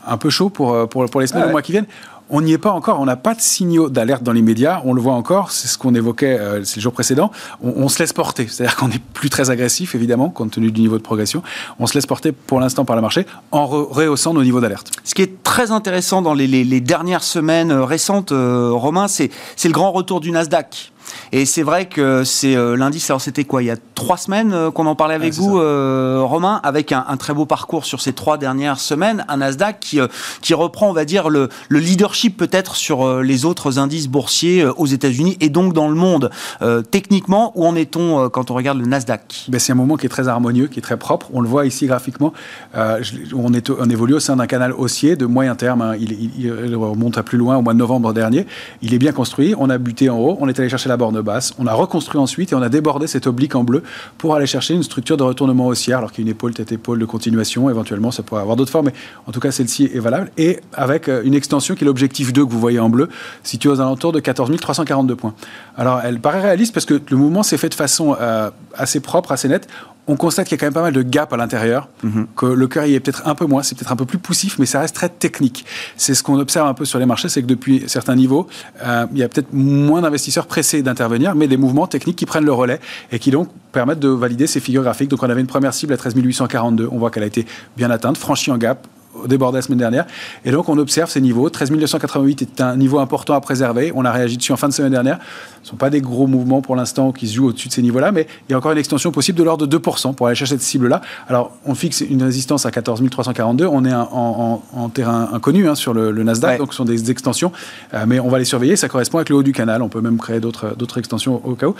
un 0.05 0.17
peu 0.17 0.29
chaud 0.29 0.49
pour, 0.49 0.73
euh, 0.73 0.85
pour, 0.85 1.05
pour 1.09 1.21
les 1.21 1.27
semaines 1.27 1.47
ou 1.47 1.51
mois 1.51 1.61
qui 1.61 1.71
viennent. 1.71 1.87
On 2.31 2.41
n'y 2.41 2.53
est 2.53 2.57
pas 2.57 2.71
encore, 2.71 2.99
on 2.99 3.05
n'a 3.05 3.17
pas 3.17 3.35
de 3.35 3.41
signaux 3.41 3.87
d'alerte 3.87 4.23
dans 4.23 4.31
les 4.31 4.41
médias, 4.41 4.81
on 4.83 4.93
le 4.93 5.01
voit 5.01 5.13
encore, 5.13 5.51
c'est 5.51 5.67
ce 5.67 5.77
qu'on 5.77 5.93
évoquait 5.93 6.39
euh, 6.39 6.63
c'est 6.63 6.77
le 6.77 6.81
jour 6.81 6.91
précédent, 6.91 7.29
on, 7.61 7.87
se 7.87 7.99
laisse 7.99 8.13
porter, 8.13 8.47
c'est-à-dire 8.49 8.75
qu'on 8.77 8.87
n'est 8.87 9.01
plus 9.13 9.29
très 9.29 9.51
agressif 9.51 9.93
évidemment 9.93 10.31
compte 10.31 10.49
tenu 10.49 10.71
du 10.71 10.81
niveau 10.81 10.97
de 10.97 11.03
progression, 11.03 11.43
on 11.77 11.85
se 11.85 11.93
laisse 11.93 12.07
porter 12.07 12.31
pour 12.31 12.59
l'instant 12.59 12.83
par 12.83 12.95
le 12.95 13.03
marché 13.03 13.27
en 13.51 13.67
rehaussant 13.67 14.33
nos 14.33 14.41
niveaux 14.41 14.59
d'alerte. 14.59 14.89
Ce 15.03 15.13
qui 15.13 15.21
est 15.21 15.43
très 15.43 15.69
intéressant 15.69 16.23
dans 16.23 16.33
les, 16.33 16.47
les, 16.47 16.81
dernières 16.81 17.23
semaines 17.23 17.71
récentes, 17.71 18.31
Romain, 18.31 19.07
c'est 19.07 19.29
le 19.63 19.71
grand 19.71 19.91
retour 19.91 20.19
du 20.19 20.31
Nasdaq 20.31 20.93
et 21.31 21.45
c'est 21.45 21.63
vrai 21.63 21.87
que 21.87 22.23
c'est 22.23 22.55
euh, 22.55 22.75
l'indice, 22.75 23.09
alors 23.09 23.21
c'était 23.21 23.43
quoi 23.43 23.63
Il 23.63 23.65
y 23.65 23.71
a 23.71 23.77
trois 23.95 24.17
semaines 24.17 24.53
euh, 24.53 24.71
qu'on 24.71 24.85
en 24.85 24.95
parlait 24.95 25.15
avec 25.15 25.33
vous, 25.33 25.59
euh, 25.59 26.21
Romain, 26.23 26.59
avec 26.63 26.91
un, 26.91 27.03
très 27.17 27.33
beau 27.33 27.45
parcours 27.45 27.85
sur 27.85 28.01
ces 28.01 28.13
trois 28.13 28.37
dernières 28.37 28.79
semaines, 28.79 29.25
un 29.27 29.37
Nasdaq 29.37 29.79
qui, 29.79 29.99
qui 30.41 30.53
reprend, 30.53 30.89
on 30.89 30.93
va 30.93 31.05
dire, 31.05 31.29
le, 31.29 31.49
leadership 31.69 32.37
peut-être 32.37 32.75
sur 32.75 33.21
les 33.21 33.45
autres 33.45 33.79
indices 33.79 34.07
boursiers 34.07 34.65
aux 34.65 34.85
États-Unis 34.85 35.37
et 35.39 35.49
donc 35.49 35.73
dans 35.73 35.87
le 35.87 35.95
monde. 35.95 36.29
techniquement, 36.91 37.51
où 37.55 37.65
en 37.65 37.75
est-on 37.75 38.29
quand 38.29 38.51
on 38.51 38.53
regarde 38.53 38.79
le 38.79 38.85
Nasdaq? 38.85 39.45
Ben, 39.49 39.59
C'est 39.59 39.71
un 39.71 39.75
moment 39.75 39.97
qui 39.97 40.05
est 40.05 40.09
très 40.09 40.27
harmonieux, 40.27 40.67
qui 40.67 40.79
est 40.79 40.81
très 40.81 40.97
propre. 40.97 41.27
On 41.33 41.41
le 41.41 41.47
voit 41.47 41.65
ici 41.65 41.85
graphiquement. 41.85 42.33
on, 42.75 43.53
est, 43.53 43.69
on 43.69 43.89
évolue 43.89 44.15
au 44.15 44.19
sein 44.19 44.35
d'un 44.35 44.47
canal 44.47 44.73
haussier 44.73 45.15
de 45.15 45.25
moyen 45.25 45.55
terme. 45.55 45.81
Hein. 45.81 45.95
Il, 45.99 46.13
il, 46.39 46.75
remonte 46.75 47.17
à 47.17 47.23
plus 47.23 47.37
loin 47.37 47.57
au 47.57 47.61
mois 47.61 47.73
de 47.73 47.79
novembre 47.79 48.13
dernier. 48.13 48.45
Il 48.81 48.93
est 48.93 48.99
bien 48.99 49.11
construit. 49.11 49.53
On 49.57 49.69
a 49.69 49.77
buté 49.77 50.09
en 50.09 50.17
haut. 50.17 50.37
On 50.39 50.47
est 50.47 50.59
allé 50.59 50.69
chercher 50.69 50.89
la 50.89 50.94
borne 50.97 51.21
basse. 51.21 51.53
On 51.59 51.67
a 51.67 51.73
reconstruit 51.73 52.19
ensuite 52.19 52.51
et 52.51 52.55
on 52.55 52.61
a 52.61 52.69
débordé 52.69 53.07
cette 53.07 53.27
oblique 53.27 53.55
en 53.55 53.63
bleu 53.63 53.83
pour 54.17 54.35
aller 54.35 54.45
chercher 54.45 54.73
une 54.73 54.83
structure 54.83 55.17
de 55.17 55.23
retournement 55.23 55.67
haussière, 55.67 55.99
alors 55.99 56.11
qu'il 56.11 56.23
y 56.23 56.27
a 56.27 56.29
une 56.29 56.35
épaule, 56.35 56.53
tête-épaule 56.53 56.99
de 56.99 57.05
continuation. 57.05 57.69
Éventuellement, 57.69 58.11
ça 58.11 58.23
pourrait 58.23 58.41
avoir 58.41 58.55
d'autres 58.55 58.71
formes, 58.71 58.87
mais 58.87 58.93
en 59.27 59.31
tout 59.31 59.39
cas, 59.39 59.51
celle-ci 59.51 59.89
est 59.93 59.99
valable. 59.99 60.31
Et 60.37 60.59
avec 60.73 61.09
euh, 61.09 61.21
une 61.23 61.33
extension 61.33 61.75
qui 61.75 61.83
est 61.83 61.87
l'objectif 61.87 62.33
2 62.33 62.45
que 62.45 62.51
vous 62.51 62.59
voyez 62.59 62.79
en 62.79 62.89
bleu, 62.89 63.09
situé 63.43 63.69
aux 63.69 63.81
alentours 63.81 64.11
de 64.11 64.19
14 64.19 64.51
342 64.59 65.15
points. 65.15 65.33
Alors, 65.77 66.01
elle 66.03 66.19
paraît 66.19 66.41
réaliste 66.41 66.73
parce 66.73 66.85
que 66.85 67.01
le 67.09 67.17
mouvement 67.17 67.43
s'est 67.43 67.57
fait 67.57 67.69
de 67.69 67.73
façon 67.73 68.15
euh, 68.19 68.49
assez 68.75 68.99
propre, 68.99 69.31
assez 69.31 69.47
nette 69.47 69.67
on 70.07 70.15
constate 70.15 70.47
qu'il 70.47 70.55
y 70.55 70.57
a 70.57 70.59
quand 70.59 70.67
même 70.67 70.73
pas 70.73 70.81
mal 70.81 70.93
de 70.93 71.01
gaps 71.01 71.33
à 71.33 71.37
l'intérieur, 71.37 71.89
mhm. 72.03 72.27
que 72.35 72.45
le 72.45 72.67
cœur 72.67 72.85
y 72.85 72.93
est 72.93 72.99
peut-être 72.99 73.27
un 73.27 73.35
peu 73.35 73.45
moins, 73.45 73.63
c'est 73.63 73.75
peut-être 73.75 73.91
un 73.91 73.95
peu 73.95 74.05
plus 74.05 74.17
poussif, 74.17 74.59
mais 74.59 74.65
ça 74.65 74.79
reste 74.79 74.95
très 74.95 75.09
technique. 75.09 75.65
C'est 75.97 76.13
ce 76.13 76.23
qu'on 76.23 76.39
observe 76.39 76.67
un 76.67 76.73
peu 76.73 76.85
sur 76.85 76.99
les 76.99 77.05
marchés, 77.05 77.29
c'est 77.29 77.41
que 77.41 77.47
depuis 77.47 77.83
certains 77.87 78.15
niveaux, 78.15 78.47
euh, 78.83 79.05
il 79.11 79.17
y 79.17 79.23
a 79.23 79.29
peut-être 79.29 79.53
moins 79.53 80.01
d'investisseurs 80.01 80.47
pressés 80.47 80.81
d'intervenir, 80.83 81.35
mais 81.35 81.47
des 81.47 81.57
mouvements 81.57 81.87
techniques 81.87 82.17
qui 82.17 82.25
prennent 82.25 82.45
le 82.45 82.53
relais 82.53 82.79
et 83.11 83.19
qui 83.19 83.31
donc 83.31 83.49
permettent 83.71 83.99
de 83.99 84.09
valider 84.09 84.47
ces 84.47 84.59
figures 84.59 84.83
graphiques. 84.83 85.09
Donc 85.09 85.23
on 85.23 85.29
avait 85.29 85.41
une 85.41 85.47
première 85.47 85.73
cible 85.73 85.93
à 85.93 85.97
13 85.97 86.15
842, 86.15 86.87
on 86.91 86.97
voit 86.97 87.09
qu'elle 87.09 87.23
a 87.23 87.27
été 87.27 87.45
bien 87.75 87.89
atteinte, 87.89 88.17
franchie 88.17 88.51
en 88.51 88.57
gap, 88.57 88.87
débordé 89.27 89.57
la 89.57 89.61
semaine 89.61 89.79
dernière. 89.79 90.05
Et 90.43 90.51
donc, 90.51 90.69
on 90.69 90.77
observe 90.77 91.09
ces 91.09 91.21
niveaux. 91.21 91.49
13 91.49 91.71
288 91.71 92.41
est 92.41 92.61
un 92.61 92.75
niveau 92.75 92.99
important 92.99 93.33
à 93.33 93.41
préserver. 93.41 93.91
On 93.95 94.05
a 94.05 94.11
réagi 94.11 94.37
dessus 94.37 94.51
en 94.51 94.57
fin 94.57 94.67
de 94.67 94.73
semaine 94.73 94.91
dernière. 94.91 95.19
Ce 95.61 95.69
ne 95.69 95.71
sont 95.71 95.75
pas 95.77 95.89
des 95.89 96.01
gros 96.01 96.27
mouvements 96.27 96.61
pour 96.61 96.75
l'instant 96.75 97.11
qui 97.11 97.27
se 97.27 97.35
jouent 97.35 97.47
au-dessus 97.47 97.69
de 97.69 97.73
ces 97.73 97.81
niveaux-là, 97.81 98.11
mais 98.11 98.27
il 98.47 98.51
y 98.51 98.55
a 98.55 98.57
encore 98.57 98.71
une 98.71 98.77
extension 98.77 99.11
possible 99.11 99.37
de 99.37 99.43
l'ordre 99.43 99.65
de 99.65 99.77
2% 99.77 100.13
pour 100.13 100.27
aller 100.27 100.35
chercher 100.35 100.55
cette 100.55 100.61
cible-là. 100.61 101.01
Alors, 101.27 101.51
on 101.65 101.73
fixe 101.73 102.01
une 102.01 102.21
résistance 102.21 102.65
à 102.65 102.71
14 102.71 103.01
342. 103.09 103.65
On 103.65 103.83
est 103.85 103.93
en, 103.93 104.89
terrain 104.93 105.29
inconnu 105.33 105.67
hein, 105.67 105.75
sur 105.75 105.93
le, 105.93 106.11
Nasdaq, 106.23 106.59
donc 106.59 106.71
ce 106.71 106.77
sont 106.77 106.85
des 106.85 107.09
extensions, 107.11 107.51
euh, 107.93 108.05
mais 108.07 108.19
on 108.19 108.29
va 108.29 108.39
les 108.39 108.45
surveiller. 108.45 108.75
Ça 108.75 108.87
correspond 108.87 109.17
avec 109.17 109.29
le 109.29 109.35
haut 109.35 109.43
du 109.43 109.53
canal. 109.53 109.81
On 109.81 109.89
peut 109.89 110.01
même 110.01 110.17
créer 110.17 110.39
d'autres 110.39 110.97
extensions 110.97 111.41
au 111.43 111.55
cas 111.55 111.67
où. 111.67 111.75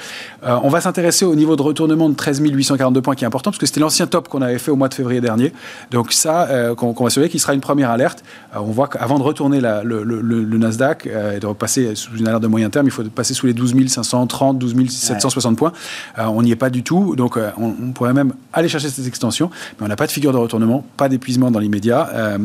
Euh, 0.45 0.57
on 0.63 0.69
va 0.69 0.81
s'intéresser 0.81 1.25
au 1.25 1.35
niveau 1.35 1.55
de 1.55 1.61
retournement 1.61 2.09
de 2.09 2.15
13 2.15 2.41
842 2.41 3.01
points 3.01 3.15
qui 3.15 3.23
est 3.23 3.27
important, 3.27 3.51
parce 3.51 3.59
que 3.59 3.65
c'était 3.65 3.79
l'ancien 3.79 4.07
top 4.07 4.29
qu'on 4.29 4.41
avait 4.41 4.59
fait 4.59 4.71
au 4.71 4.75
mois 4.75 4.89
de 4.89 4.93
février 4.93 5.21
dernier. 5.21 5.53
Donc 5.91 6.11
ça, 6.11 6.47
euh, 6.49 6.75
qu'on 6.75 6.91
va 6.91 7.09
surveiller, 7.09 7.24
qui 7.29 7.39
sera 7.39 7.53
une 7.53 7.61
première 7.61 7.89
alerte. 7.89 8.23
on 8.55 8.71
voit 8.71 8.87
qu'avant 8.87 9.17
de 9.17 9.23
retourner 9.23 9.61
le, 9.61 10.57
Nasdaq 10.57 11.07
et 11.07 11.39
de 11.39 11.45
repasser 11.45 11.95
sous 11.95 12.15
une 12.17 12.27
alerte 12.27 12.43
de 12.43 12.47
moyen 12.47 12.69
terme, 12.69 12.87
il 12.87 12.91
faut 12.91 13.03
passer 13.03 13.33
sous 13.33 13.45
les 13.45 13.53
12 13.53 13.75
530, 13.87 14.57
12 14.57 14.89
760 14.89 15.57
points. 15.57 15.73
Euh, 16.17 16.25
on 16.25 16.41
n'y 16.41 16.51
est 16.51 16.55
pas 16.55 16.69
du 16.69 16.83
tout. 16.83 17.15
Donc, 17.15 17.37
euh, 17.37 17.51
on, 17.57 17.91
pourrait 17.91 18.13
même 18.13 18.33
aller 18.53 18.67
chercher 18.67 18.89
cette 18.89 19.07
extension. 19.07 19.49
Mais 19.79 19.85
on 19.85 19.89
n'a 19.89 19.95
pas 19.95 20.07
de 20.07 20.11
figure 20.11 20.31
de 20.31 20.37
retournement, 20.37 20.85
pas 20.97 21.09
d'épuisement 21.09 21.51
dans 21.51 21.59
l'immédiat. 21.59 22.09
Euh, 22.13 22.37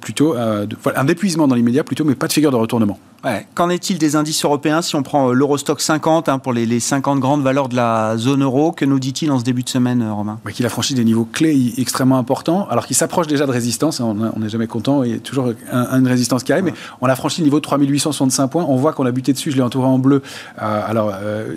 plutôt, 0.00 0.36
un 0.36 1.08
épuisement 1.08 1.48
dans 1.48 1.54
l'immédiat 1.54 1.84
plutôt, 1.84 2.04
mais 2.04 2.14
pas 2.14 2.28
de 2.28 2.32
figure 2.32 2.50
de 2.50 2.56
retournement. 2.56 2.98
Qu'en 3.54 3.68
est-il 3.68 3.98
des 3.98 4.14
indices 4.14 4.44
européens 4.44 4.80
si 4.80 4.94
on 4.94 5.02
prend 5.02 5.32
l'Eurostock 5.32 5.80
50 5.80 6.28
hein, 6.28 6.38
pour 6.38 6.52
les, 6.52 6.78
50 6.78 7.18
grandes 7.18 7.42
valeurs 7.42 7.68
de 7.68 7.74
la 7.74 8.16
zone 8.16 8.44
euro 8.44 8.70
Que 8.70 8.84
nous 8.84 9.00
dit-il 9.00 9.30
en 9.32 9.38
ce 9.38 9.44
début 9.44 9.64
de 9.64 9.68
semaine, 9.68 10.08
Romain? 10.08 10.38
Qu'il 10.52 10.64
a 10.66 10.68
franchi 10.68 10.94
des 10.94 11.04
niveaux 11.04 11.26
clés 11.30 11.74
extrêmement 11.78 12.18
importants, 12.18 12.68
alors 12.70 12.86
qu'il 12.86 12.96
s'approche 12.96 13.26
déjà 13.26 13.46
de 13.46 13.50
résistance. 13.50 14.00
On 14.00 14.14
n'est 14.14 14.48
jamais 14.48 14.66
content, 14.66 15.02
il 15.02 15.10
y 15.10 15.14
a 15.14 15.18
toujours 15.18 15.52
une 15.72 16.06
résistance 16.06 16.44
qui 16.44 16.52
arrive, 16.52 16.64
mais 16.64 16.74
on 17.00 17.08
a 17.08 17.16
franchi 17.16 17.40
le 17.40 17.46
niveau 17.46 17.58
de 17.58 17.62
3865 17.62 18.48
points. 18.48 18.64
On 18.68 18.76
voit 18.76 18.92
qu'on 18.92 19.06
a 19.06 19.10
buté 19.10 19.32
dessus, 19.32 19.50
je 19.50 19.56
l'ai 19.56 19.62
entouré 19.62 19.86
en 19.86 19.98
bleu. 19.98 20.22
alors, 20.56 21.12
euh, 21.14 21.54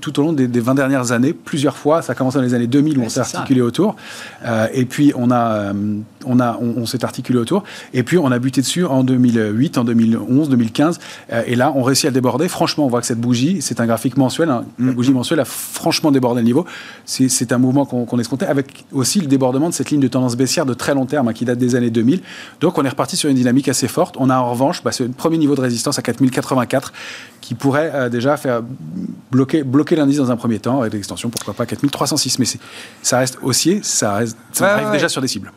tout 0.00 0.20
au 0.20 0.22
long 0.22 0.32
des, 0.32 0.60
20 0.60 0.74
dernières 0.74 1.12
années, 1.12 1.32
plusieurs 1.32 1.76
fois. 1.76 2.02
Ça 2.02 2.12
a 2.12 2.14
commencé 2.14 2.38
dans 2.38 2.44
les 2.44 2.54
années 2.54 2.66
2000 2.66 2.98
où 2.98 3.02
on 3.02 3.08
s'est 3.08 3.20
articulé 3.20 3.60
autour. 3.60 3.96
Euh, 4.44 4.66
et 4.72 4.84
puis, 4.84 5.12
on, 5.16 5.30
a, 5.30 5.50
euh, 5.52 5.72
on, 6.24 6.40
a, 6.40 6.58
on, 6.58 6.86
s'est 6.86 7.04
articulé 7.04 7.38
autour. 7.38 7.64
Et 7.94 8.02
puis, 8.02 8.18
on 8.18 8.30
a 8.30 8.38
buté 8.38 8.60
dessus 8.60 8.84
en 8.84 9.04
2008, 9.04 9.78
en 9.78 9.84
2011, 9.84 10.48
2015. 10.48 10.98
et 11.46 11.54
là, 11.54 11.72
on 11.74 11.82
réussit 11.82 12.06
à 12.06 12.10
déborder. 12.10 12.48
Franchement, 12.48 12.86
on 12.86 12.88
voit 12.88 13.00
que 13.00 13.06
cette 13.06 13.20
bougie, 13.20 13.58
c'est 13.60 13.80
un 13.80 13.86
graphique 13.86 14.16
mensuel. 14.16 14.50
Hein. 14.50 14.64
La 14.78 14.86
mm-hmm. 14.86 14.94
bougie 14.94 15.12
mensuelle 15.12 15.40
a 15.40 15.44
franchement 15.44 16.10
débordé 16.10 16.40
le 16.40 16.46
niveau. 16.46 16.64
C'est 17.04 17.52
un 17.52 17.58
mouvement 17.58 17.84
qu'on 17.84 18.18
escomptait 18.18 18.46
avec 18.46 18.84
aussi 18.92 19.20
le 19.20 19.26
débordement 19.26 19.68
de 19.68 19.74
cette 19.74 19.90
ligne 19.90 20.00
de 20.00 20.08
tendance 20.08 20.36
baissière 20.36 20.66
de 20.66 20.74
très 20.74 20.94
long 20.94 21.06
terme 21.06 21.28
hein, 21.28 21.32
qui 21.32 21.44
date 21.44 21.58
des 21.58 21.74
années 21.74 21.90
2000. 21.90 22.20
Donc, 22.60 22.78
on 22.78 22.84
est 22.84 22.88
reparti 22.88 23.16
sur 23.16 23.30
une 23.30 23.36
dynamique 23.36 23.68
assez 23.68 23.88
forte. 23.88 24.16
On 24.18 24.30
a 24.30 24.38
en 24.38 24.50
revanche 24.50 24.82
bah, 24.82 24.92
ce 24.92 25.04
premier 25.04 25.38
niveau 25.38 25.54
de 25.54 25.60
résistance 25.60 25.98
à 25.98 26.02
4084 26.02 26.92
qui 27.40 27.54
pourrait 27.54 28.10
déjà 28.10 28.36
faire 28.36 28.62
bloquer, 29.30 29.62
bloquer 29.62 29.96
l'indice 29.96 30.18
dans 30.18 30.30
un 30.30 30.36
premier 30.36 30.58
temps 30.58 30.80
avec 30.80 30.92
l'extension, 30.92 31.30
pourquoi 31.30 31.54
pas 31.54 31.66
4306. 31.66 32.38
Mais 32.38 32.46
ça 33.02 33.18
reste 33.18 33.38
haussier, 33.42 33.80
ça, 33.82 34.14
reste, 34.14 34.36
ça 34.52 34.74
arrive 34.74 34.90
déjà 34.90 35.08
sur 35.08 35.20
des 35.20 35.28
cibles 35.28 35.52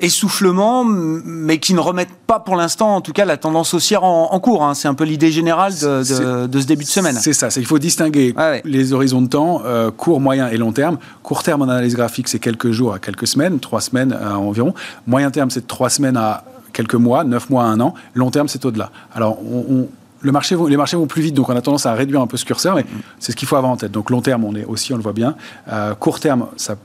essoufflement, 0.00 0.84
mais 0.84 1.58
qui 1.58 1.72
ne 1.72 1.80
remettent 1.80 2.14
pas 2.26 2.38
pour 2.38 2.56
l'instant, 2.56 2.96
en 2.96 3.00
tout 3.00 3.12
cas, 3.12 3.24
la 3.24 3.36
tendance 3.36 3.72
haussière 3.72 4.04
en, 4.04 4.38
cours. 4.40 4.62
Hein. 4.62 4.74
C'est 4.74 4.88
un 4.88 4.94
peu 4.94 5.04
l'idée 5.04 5.30
générale 5.30 5.72
de, 5.72 6.02
ce 6.02 6.66
début 6.66 6.84
de 6.84 6.88
semaine. 6.88 7.14
C'est 7.14 7.32
ça, 7.32 7.48
il 7.56 7.66
faut 7.66 7.78
distinguer 7.78 8.34
les 8.64 8.92
horizons 8.92 9.22
de 9.22 9.28
temps, 9.28 9.62
euh, 9.64 9.90
court, 9.90 10.20
moyen 10.20 10.48
et 10.48 10.58
long 10.58 10.72
terme. 10.72 10.98
Court 11.22 11.42
terme 11.42 11.62
en 11.62 11.68
analyse 11.68 11.94
graphique, 11.94 12.28
c'est 12.28 12.38
quelques 12.38 12.70
jours 12.70 12.92
à 12.92 12.98
quelques 12.98 13.26
semaines, 13.26 13.58
trois 13.58 13.80
semaines 13.80 14.12
euh, 14.12 14.34
environ. 14.34 14.74
Moyen 15.06 15.30
terme, 15.30 15.50
c'est 15.50 15.66
trois 15.66 15.88
semaines 15.88 16.16
à 16.16 16.44
quelques 16.72 16.94
mois, 16.94 17.24
neuf 17.24 17.48
mois 17.48 17.64
à 17.64 17.66
un 17.66 17.80
an. 17.80 17.94
Long 18.14 18.30
terme, 18.30 18.48
c'est 18.48 18.64
au-delà. 18.66 18.90
Alors, 19.14 19.38
on 19.42 19.88
le 20.20 20.32
marché, 20.32 20.56
les 20.68 20.76
marchés 20.76 20.96
vont 20.96 21.06
plus 21.06 21.22
vite, 21.22 21.34
donc 21.34 21.48
on 21.48 21.56
a 21.56 21.60
tendance 21.60 21.86
à 21.86 21.94
réduire 21.94 22.20
un 22.20 22.26
peu 22.26 22.36
ce 22.36 22.44
curseur, 22.44 22.74
mais 22.74 22.84
c'est 23.18 23.32
ce 23.32 23.36
qu'il 23.36 23.46
faut 23.46 23.56
avoir 23.56 23.70
en 23.70 23.76
tête. 23.76 23.92
Donc 23.92 24.10
long 24.10 24.20
terme, 24.20 24.44
on 24.44 24.54
est 24.54 24.64
aussi, 24.64 24.92
on 24.92 24.96
le 24.96 25.02
voit 25.02 25.12
bien. 25.12 25.36
Euh, 25.68 25.94
court 25.94 26.20
terme, 26.20 26.46
ça, 26.56 26.76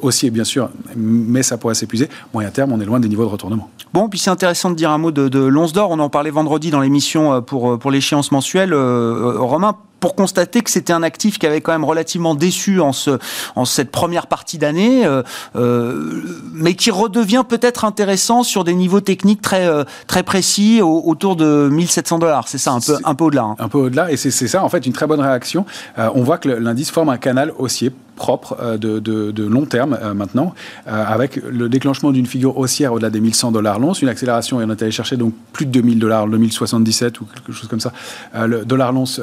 aussi, 0.00 0.30
bien 0.30 0.44
sûr, 0.44 0.70
mais 0.96 1.42
ça 1.42 1.58
pourrait 1.58 1.74
s'épuiser. 1.74 2.08
Moyen 2.32 2.50
terme, 2.50 2.72
on 2.72 2.80
est 2.80 2.84
loin 2.84 3.00
des 3.00 3.08
niveaux 3.08 3.24
de 3.24 3.30
retournement. 3.30 3.70
Bon, 3.92 4.08
puis 4.08 4.18
c'est 4.18 4.30
intéressant 4.30 4.70
de 4.70 4.76
dire 4.76 4.90
un 4.90 4.98
mot 4.98 5.10
de, 5.10 5.28
de 5.28 5.38
l'once 5.38 5.72
d'or. 5.72 5.90
On 5.90 5.98
en 5.98 6.10
parlait 6.10 6.30
vendredi 6.30 6.70
dans 6.70 6.80
l'émission 6.80 7.32
euh, 7.32 7.40
pour, 7.40 7.72
euh, 7.72 7.78
pour 7.78 7.90
l'échéance 7.90 8.32
mensuelle. 8.32 8.74
Romain, 8.74 9.76
pour 10.00 10.14
constater 10.14 10.60
que 10.60 10.70
c'était 10.70 10.92
un 10.92 11.02
actif 11.02 11.38
qui 11.38 11.46
avait 11.46 11.60
quand 11.60 11.72
même 11.72 11.84
relativement 11.84 12.34
déçu 12.34 12.80
en, 12.80 12.92
ce, 12.92 13.18
en 13.56 13.64
cette 13.64 13.90
première 13.90 14.26
partie 14.26 14.58
d'année, 14.58 15.04
euh, 15.04 15.22
euh, 15.56 16.22
mais 16.52 16.74
qui 16.74 16.90
redevient 16.90 17.44
peut-être 17.48 17.84
intéressant 17.84 18.42
sur 18.42 18.64
des 18.64 18.74
niveaux 18.74 19.00
techniques 19.00 19.42
très, 19.42 19.66
euh, 19.66 19.84
très 20.06 20.22
précis 20.22 20.80
autour 20.82 21.36
de 21.36 21.68
1700 21.70 22.18
dollars. 22.18 22.48
C'est 22.48 22.58
ça, 22.58 22.72
un 22.72 22.80
peu, 22.80 22.96
un 23.04 23.14
peu 23.14 23.24
au-delà. 23.24 23.42
Hein. 23.42 23.56
Un 23.58 23.68
peu 23.68 23.78
au-delà, 23.78 24.10
et 24.10 24.16
c'est 24.16 24.30
ça 24.30 24.64
en 24.64 24.68
fait 24.68 24.86
une 24.86 24.92
très 24.92 25.06
bonne 25.06 25.20
réaction. 25.20 25.64
on 25.96 26.22
voit 26.22 26.38
que 26.38 26.48
l'indice 26.48 26.90
forme 26.90 27.08
un 27.08 27.16
canal 27.16 27.52
haussier 27.58 27.92
propre 28.18 28.76
de, 28.76 28.98
de, 28.98 29.44
long 29.44 29.64
terme 29.64 29.96
maintenant, 30.14 30.54
avec 30.86 31.36
le 31.36 31.68
déclenchement 31.68 32.10
d'une 32.10 32.26
figure 32.26 32.58
haussière 32.58 32.92
au-delà 32.92 33.08
des 33.08 33.20
1100 33.20 33.52
dollars 33.52 33.78
l'once, 33.78 34.02
une 34.02 34.08
accélération, 34.08 34.60
et 34.60 34.64
on 34.64 34.70
est 34.70 34.82
allé 34.82 34.90
chercher 34.90 35.16
donc 35.16 35.32
plus 35.52 35.64
de 35.64 35.70
2000 35.70 35.98
dollars, 35.98 36.26
2077 36.26 37.20
ou 37.20 37.24
quelque 37.24 37.52
chose 37.52 37.68
comme 37.68 37.80
ça, 37.80 37.92
le 38.34 38.64
dollar 38.64 38.92
l'once 38.92 39.20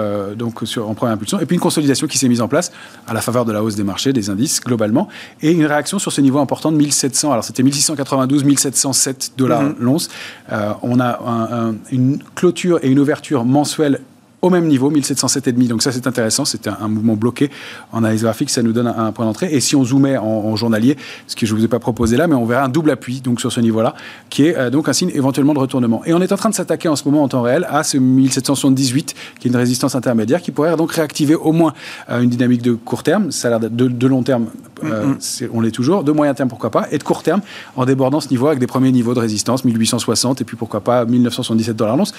euh, 0.00 0.34
donc 0.34 0.60
sur, 0.64 0.88
en 0.88 0.94
première 0.94 1.14
impulsion, 1.14 1.40
et 1.40 1.46
puis 1.46 1.54
une 1.54 1.60
consolidation 1.60 2.06
qui 2.06 2.18
s'est 2.18 2.28
mise 2.28 2.40
en 2.40 2.48
place 2.48 2.72
à 3.06 3.14
la 3.14 3.20
faveur 3.20 3.44
de 3.44 3.52
la 3.52 3.62
hausse 3.62 3.74
des 3.74 3.82
marchés, 3.82 4.12
des 4.12 4.30
indices 4.30 4.60
globalement, 4.60 5.08
et 5.42 5.50
une 5.50 5.64
réaction 5.64 5.98
sur 5.98 6.12
ce 6.12 6.20
niveau 6.20 6.38
important 6.38 6.72
de 6.72 6.76
1700. 6.76 7.32
Alors 7.32 7.44
c'était 7.44 7.62
1692, 7.62 8.44
1707 8.44 9.32
dollars 9.36 9.62
mm-hmm. 9.62 9.74
l'once. 9.80 10.08
Euh, 10.52 10.72
on 10.82 11.00
a 11.00 11.72
une 11.90 12.18
clôture 12.34 12.78
et 12.82 12.88
une 12.88 12.98
ouverture 12.98 13.44
mensuelle 13.44 14.00
au 14.42 14.50
même 14.50 14.66
niveau, 14.66 14.90
1707,5. 14.90 15.68
Donc 15.68 15.82
ça, 15.82 15.92
c'est 15.92 16.06
intéressant. 16.06 16.44
C'est 16.44 16.66
un, 16.66 16.88
mouvement 16.88 17.14
bloqué 17.14 17.50
en 17.92 17.98
analyse 17.98 18.22
graphique. 18.22 18.50
Ça 18.50 18.62
nous 18.62 18.72
donne 18.72 18.86
un, 18.86 19.12
point 19.12 19.24
d'entrée. 19.24 19.48
Et 19.52 19.60
si 19.60 19.76
on 19.76 19.84
zoomait 19.84 20.16
en, 20.16 20.56
journalier, 20.56 20.96
ce 21.26 21.36
que 21.36 21.46
je 21.46 21.54
ne 21.54 21.58
vous 21.58 21.64
ai 21.64 21.68
pas 21.68 21.78
proposé 21.78 22.16
là, 22.16 22.26
mais 22.26 22.34
on 22.34 22.44
verra 22.44 22.64
un 22.64 22.68
double 22.68 22.90
appui 22.90 23.20
donc 23.20 23.40
sur 23.40 23.52
ce 23.52 23.60
niveau-là, 23.60 23.94
qui 24.28 24.46
est 24.46 24.56
euh, 24.56 24.70
donc 24.70 24.88
un 24.88 24.92
signe 24.92 25.10
éventuellement 25.14 25.54
de 25.54 25.58
retournement. 25.58 26.02
Et 26.06 26.12
on 26.12 26.20
est 26.20 26.32
en 26.32 26.36
train 26.36 26.50
de 26.50 26.54
s'attaquer 26.54 26.88
en 26.88 26.96
ce 26.96 27.04
moment 27.04 27.22
en 27.22 27.28
temps 27.28 27.42
réel 27.42 27.66
à 27.68 27.82
ce 27.82 27.98
1778, 27.98 29.14
qui 29.38 29.48
est 29.48 29.50
une 29.50 29.56
résistance 29.56 29.94
intermédiaire, 29.94 30.42
qui 30.42 30.50
pourrait 30.50 30.76
donc 30.76 30.92
réactiver 30.92 31.34
au 31.34 31.52
moins 31.52 31.74
euh, 32.10 32.20
une 32.20 32.30
dynamique 32.30 32.62
de 32.62 32.72
court 32.72 33.02
terme. 33.02 33.30
Ça 33.30 33.48
a 33.48 33.50
l'air 33.58 33.60
de, 33.60 33.88
de, 33.88 34.06
long 34.06 34.22
terme, 34.22 34.46
euh, 34.84 35.14
on 35.52 35.60
l'est 35.60 35.70
toujours. 35.70 36.04
De 36.04 36.12
moyen 36.12 36.34
terme, 36.34 36.48
pourquoi 36.48 36.70
pas. 36.70 36.86
Et 36.90 36.98
de 36.98 37.02
court 37.02 37.22
terme, 37.22 37.40
en 37.76 37.84
débordant 37.84 38.20
ce 38.20 38.28
niveau 38.30 38.48
avec 38.48 38.58
des 38.58 38.66
premiers 38.66 38.92
niveaux 38.92 39.14
de 39.14 39.20
résistance, 39.20 39.64
1860 39.64 40.40
et 40.40 40.44
puis 40.44 40.56
pourquoi 40.56 40.80
pas 40.80 41.04
1977 41.04 41.76
dollars 41.76 41.96
l'once. 41.96 42.12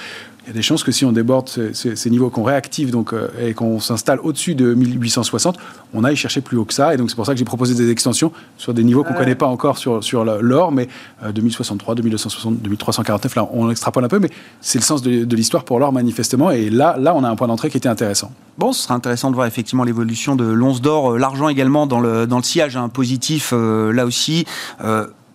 Il 0.44 0.48
y 0.48 0.50
a 0.50 0.54
des 0.54 0.64
chances 0.64 0.84
que 0.84 0.92
si 0.92 1.06
on 1.06 1.12
déborde 1.12 1.50
ces 1.74 2.10
niveau 2.10 2.32
qu'on 2.32 2.42
réactive 2.42 2.90
donc, 2.90 3.14
euh, 3.14 3.28
et 3.40 3.54
qu'on 3.54 3.80
s'installe 3.80 4.20
au-dessus 4.24 4.56
de 4.56 4.74
1860, 4.74 5.58
on 5.94 6.04
aille 6.04 6.16
chercher 6.16 6.42
plus 6.42 6.58
haut 6.58 6.66
que 6.66 6.74
ça. 6.74 6.96
Et 6.96 6.98
donc 6.98 7.12
c'est 7.12 7.16
pour 7.16 7.28
ça 7.28 7.34
que 7.34 7.38
j'ai 7.38 7.46
proposé 7.46 7.76
des 7.76 7.92
extensions 7.92 8.32
sur 8.58 8.74
des 8.74 8.84
niveaux 8.84 9.04
qu'on 9.04 9.14
ne 9.14 9.20
connaît 9.20 9.36
pas 9.36 9.46
encore 9.46 9.78
sur, 9.78 10.04
sur 10.04 10.26
l'or, 10.26 10.72
mais 10.72 10.88
2063, 11.32 11.94
2260, 11.94 12.60
2349, 12.60 13.36
là 13.36 13.48
on 13.54 13.70
extrapole 13.70 14.04
un 14.04 14.08
peu, 14.08 14.18
mais 14.18 14.32
c'est 14.62 14.80
le 14.80 14.84
sens 14.84 15.04
de, 15.04 15.36
l'histoire 15.36 15.64
pour 15.64 15.80
l'or 15.80 15.94
manifestement. 15.94 16.50
Et 16.50 16.72
là, 16.72 16.96
là, 17.00 17.14
on 17.16 17.24
a 17.24 17.30
un 17.30 17.36
point 17.36 17.48
d'entrée 17.48 17.70
qui 17.70 17.78
était 17.78 17.90
intéressant. 17.90 18.32
Bon, 18.58 18.74
ce 18.74 18.84
sera 18.84 18.96
intéressant 18.96 19.30
de 19.30 19.36
voir 19.36 19.46
effectivement 19.46 19.84
l'évolution 19.84 20.36
de 20.36 20.46
l'once 20.46 20.82
d'or, 20.82 21.14
euh, 21.14 21.18
l'argent 21.20 21.50
également 21.50 21.86
dans 21.86 22.00
le, 22.00 22.26
dans 22.26 22.38
le 22.38 22.44
sillage 22.44 22.78
un 22.78 22.86
hein, 22.86 22.90
positif 22.90 23.52
euh, 23.54 23.94
là 23.94 24.06
aussi 24.06 24.46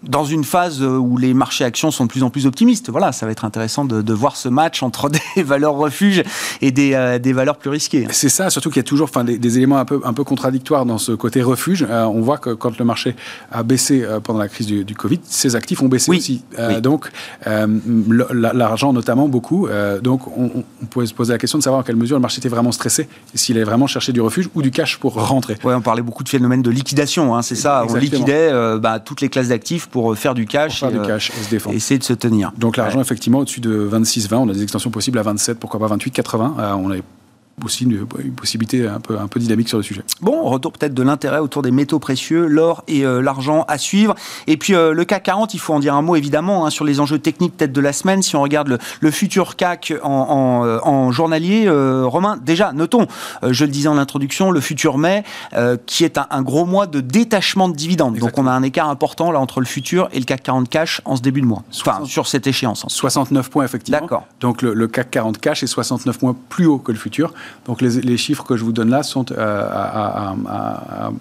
dans 0.03 0.25
une 0.25 0.45
phase 0.45 0.83
où 0.83 1.17
les 1.17 1.35
marchés 1.35 1.65
actions 1.65 1.91
sont 1.91 2.05
de 2.05 2.11
plus 2.11 2.23
en 2.23 2.31
plus 2.31 2.47
optimistes. 2.47 2.91
Voilà, 2.91 3.13
ça 3.13 3.27
va 3.27 3.33
être 3.33 3.45
intéressant 3.45 3.85
de, 3.85 4.13
voir 4.13 4.37
ce 4.37 4.49
match 4.49 4.83
entre 4.83 5.11
des 5.37 5.43
valeurs 5.43 5.75
refuges 5.75 6.23
et 6.61 6.71
des, 6.71 6.95
euh, 6.95 7.19
des 7.19 7.33
valeurs 7.33 7.57
plus 7.57 7.71
risquées. 7.71 8.07
C'est 8.11 8.29
ça, 8.29 8.51
surtout 8.51 8.71
qu'il 8.71 8.79
y 8.79 8.81
a 8.81 8.85
toujours 8.85 9.09
enfin, 9.09 9.25
des, 9.25 9.59
éléments 9.59 9.79
un 9.79 9.85
peu, 9.85 10.01
un 10.05 10.13
peu 10.13 10.25
contradictoires 10.25 10.87
dans 10.87 10.99
ce 10.99 11.13
côté 11.13 11.43
refuge. 11.43 11.87
Euh, 11.89 12.05
on 12.05 12.21
voit 12.21 12.39
que 12.39 12.51
quand 12.51 12.79
le 12.79 12.85
marché 12.85 13.17
a 13.51 13.63
baissé 13.63 14.03
euh, 14.03 14.21
pendant 14.21 14.39
la 14.39 14.49
crise 14.49 14.67
du, 14.67 14.95
Covid, 14.95 15.21
ses 15.25 15.57
actifs 15.57 15.83
ont 15.83 15.89
baissé 15.89 16.11
aussi. 16.11 16.43
Donc, 16.83 17.11
l'argent 17.45 18.93
notamment 18.93 19.29
beaucoup. 19.29 19.69
donc, 20.03 20.27
on, 20.29 20.65
on, 20.83 20.87
pouvait 20.87 21.07
se 21.07 21.15
poser 21.15 21.33
la 21.33 21.39
question 21.39 21.59
de 21.59 21.63
savoir 21.63 21.81
en 21.81 21.83
quelle 21.83 21.97
mesure 21.97 22.17
le 22.17 22.23
marché 22.23 22.39
était 22.39 22.49
vraiment 22.49 22.73
stressé, 22.73 23.09
s'il 23.35 23.57
avait 23.57 23.65
vraiment 23.65 23.87
cherché 23.87 24.13
du 24.13 24.21
refuge 24.21 24.49
ou 24.55 24.63
du 24.63 24.71
cash 24.71 24.99
pour 24.99 25.15
rentrer. 25.15 25.57
Oui, 25.65 25.75
on 25.75 25.81
parlait 25.81 26.03
beaucoup 26.03 26.25
de 26.25 26.29
phénomènes 26.29 26.63
de 26.63 26.71
liquidation, 26.71 27.37
hein, 27.37 27.43
c'est 27.43 27.55
ça. 27.55 27.85
On 27.89 27.95
liquidait 27.95 28.51
bah, 28.79 29.01
toutes 29.01 29.21
les 29.21 29.29
classes 29.29 29.49
d'actifs 29.49 29.86
pour 29.91 30.17
faire 30.17 30.35
du 30.35 30.47
cash, 30.47 30.83
et, 30.83 30.87
se 30.87 31.51
défendre. 31.51 31.77
essayer 31.77 31.99
de 31.99 32.05
se 32.05 32.13
tenir. 32.13 32.53
Donc 32.57 32.77
l'argent, 32.77 33.01
effectivement, 33.01 33.41
au-dessus 33.41 33.61
de 33.61 33.89
26-20, 33.91 34.35
on 34.37 34.49
a 34.49 34.53
des 34.53 34.63
extensions 34.63 34.91
possibles 34.91 35.19
à 35.19 35.23
27, 35.23 35.59
pourquoi 35.59 35.81
pas 35.81 35.95
28-80. 35.95 36.53
Euh, 36.59 36.73
on 36.75 36.93
est 36.93 37.03
aussi 37.65 37.85
une, 37.85 38.07
possibilité 38.37 38.87
un 38.87 39.01
peu, 39.01 39.19
un 39.19 39.29
peu 39.29 39.41
dynamique 39.41 39.69
sur 39.69 39.79
le 39.79 39.83
sujet. 39.83 40.03
Bon, 40.21 40.43
retour 40.45 40.73
peut-être 40.73 40.95
de 40.95 41.03
l'intérêt 41.03 41.39
autour 41.39 41.63
des 41.63 41.71
métaux 41.71 41.99
précieux, 41.99 42.47
l'or 42.47 42.85
et 42.87 43.05
euh, 43.05 43.21
l'argent 43.21 43.65
à 43.69 43.79
suivre. 43.79 44.15
Et 44.47 44.57
puis 44.57 44.75
euh, 44.75 44.93
le 44.93 45.05
CAC 45.05 45.25
40, 45.25 45.55
il 45.55 45.61
faut 45.61 45.73
en 45.73 45.81
dire 45.81 45.95
un 45.95 46.03
mot 46.03 46.17
évidemment 46.17 46.67
hein, 46.67 46.71
sur 46.71 46.85
les 46.85 47.01
enjeux 47.01 47.19
techniques 47.19 47.57
peut-être 47.57 47.73
de 47.73 47.81
la 47.81 47.93
semaine. 47.93 48.23
Si 48.23 48.37
on 48.37 48.43
regarde 48.43 48.69
le, 48.69 48.79
le 49.01 49.11
futur 49.11 49.57
CAC 49.57 49.95
en, 50.03 50.11
en, 50.11 50.89
en 50.89 51.13
journalier, 51.13 51.69
Romain, 51.69 52.39
déjà, 52.43 52.73
notons, 52.73 53.07
je 53.43 53.65
le 53.65 53.71
disais 53.71 53.89
en 53.89 53.99
introduction, 53.99 54.51
le 54.51 54.61
futur 54.61 54.99
mai, 54.99 55.25
qui 55.87 56.05
est 56.05 56.19
un, 56.19 56.27
un, 56.31 56.43
gros 56.43 56.67
mois 56.67 56.87
de 56.87 57.01
détachement 57.01 57.69
de 57.69 57.75
dividendes. 57.75 58.17
Exactement. 58.17 58.45
Donc 58.45 58.51
on 58.51 58.51
a 58.51 58.55
un 58.55 58.63
écart 58.63 58.89
important 58.89 59.33
là 59.33 59.41
entre 59.41 59.61
le 59.61 59.67
futur 59.67 60.09
et 60.13 60.19
le 60.19 60.25
CAC 60.25 60.43
40 60.43 60.69
cash 60.69 61.01
en 61.05 61.17
ce 61.17 61.23
début 61.23 61.41
de 61.41 61.47
mois. 61.47 61.63
Enfin, 61.81 62.05
sur 62.05 62.27
cette 62.27 62.47
échéance. 62.47 62.85
69 62.89 63.51
points 63.51 63.65
effectivement. 63.65 64.01
D'accord. 64.01 64.27
Donc 64.41 64.63
le, 64.63 64.75
le, 64.75 64.89
CAC 64.89 65.11
40 65.11 65.39
cash 65.39 65.63
est 65.63 65.67
69 65.67 66.19
points 66.19 66.37
plus 66.49 66.67
haut 66.67 66.79
que 66.79 66.93
le 66.93 66.99
futur. 66.99 67.33
Donc 67.67 67.83
les, 67.83 68.17
chiffres 68.17 68.45
que 68.45 68.57
je 68.57 68.65
vous 68.65 68.73
donne 68.73 68.91
là 68.91 69.03
sont 69.03 69.27
euh, 69.33 69.69
à, 69.71 70.35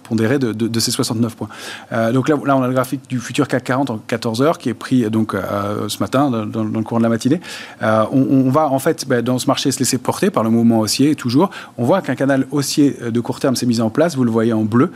pondérer 0.04 0.40
de, 0.40 0.80
ces 0.80 0.92
69 0.92 1.36
points. 1.36 1.50
Euh, 1.92 2.12
donc 2.12 2.30
là, 2.30 2.36
on 2.38 2.62
a 2.62 2.68
le 2.68 2.74
graphique 2.74 3.02
du 3.10 3.20
futur 3.20 3.48
CAC 3.48 3.64
40 3.64 3.90
en 3.90 3.98
14 3.98 4.42
heures 4.42 4.58
qui 4.58 4.70
est 4.70 4.74
pris 4.74 5.10
donc 5.10 5.34
euh, 5.34 5.90
ce 5.90 6.00
matin 6.00 6.30
dans, 6.30 6.64
le 6.64 6.84
cours 6.84 7.00
de 7.00 7.04
la 7.04 7.10
matinée. 7.10 7.42
On, 7.82 8.50
va 8.50 8.70
en 8.70 8.80
fait 8.80 9.08
ben, 9.08 9.22
dans 9.22 9.40
ce 9.40 9.48
marché 9.48 9.72
se 9.72 9.80
laisser 9.80 9.98
porter 9.98 10.30
par 10.30 10.44
le 10.44 10.50
mouvement 10.50 10.80
haussier 10.80 11.16
toujours. 11.16 11.50
On 11.78 11.86
voit 11.86 12.02
qu'un 12.02 12.16
canal 12.16 12.46
haussier 12.52 12.96
de 13.10 13.20
court 13.20 13.40
terme 13.40 13.56
s'est 13.56 13.66
mis 13.66 13.82
en 13.82 13.90
place. 13.90 14.16
Vous 14.16 14.24
le 14.24 14.32
voyez 14.32 14.54
en 14.54 14.64
bleu. 14.64 14.92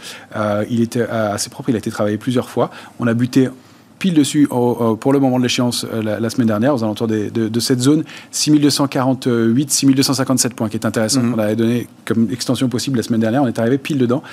Il 0.70 0.82
était 0.82 1.02
assez 1.02 1.50
propre. 1.50 1.70
Il 1.70 1.76
a 1.76 1.80
été 1.80 1.92
travaillé 1.92 2.18
plusieurs 2.18 2.50
fois. 2.50 2.70
On 3.00 3.08
a 3.08 3.14
buté 3.14 3.50
pile 4.00 4.14
dessus 4.14 4.48
au, 4.50 4.96
pour 4.96 5.14
le 5.14 5.20
moment 5.20 5.38
de 5.38 5.44
l'échéance 5.44 5.86
euh, 5.86 6.02
la, 6.02 6.20
la, 6.20 6.30
semaine 6.30 6.48
dernière, 6.48 6.74
aux 6.74 6.84
alentours 6.84 7.08
des, 7.08 7.30
de, 7.30 7.48
de, 7.50 7.60
cette 7.60 7.82
zone, 7.82 8.04
6248, 8.32 9.72
6257 9.72 10.54
points, 10.54 10.70
qui 10.70 10.78
est 10.78 10.86
intéressant. 10.86 11.22
Mm 11.22 11.32
-hmm. 11.32 11.36
On 11.36 11.40
avait 11.40 11.56
donné 11.56 11.88
comme 12.06 12.28
extension 12.32 12.70
possible 12.70 12.98
la 12.98 13.04
semaine 13.04 13.22
dernière, 13.22 13.44
on 13.44 13.48
est 13.48 13.60
arrivé 13.60 13.78
pile 13.78 13.98
dedans. 13.98 14.24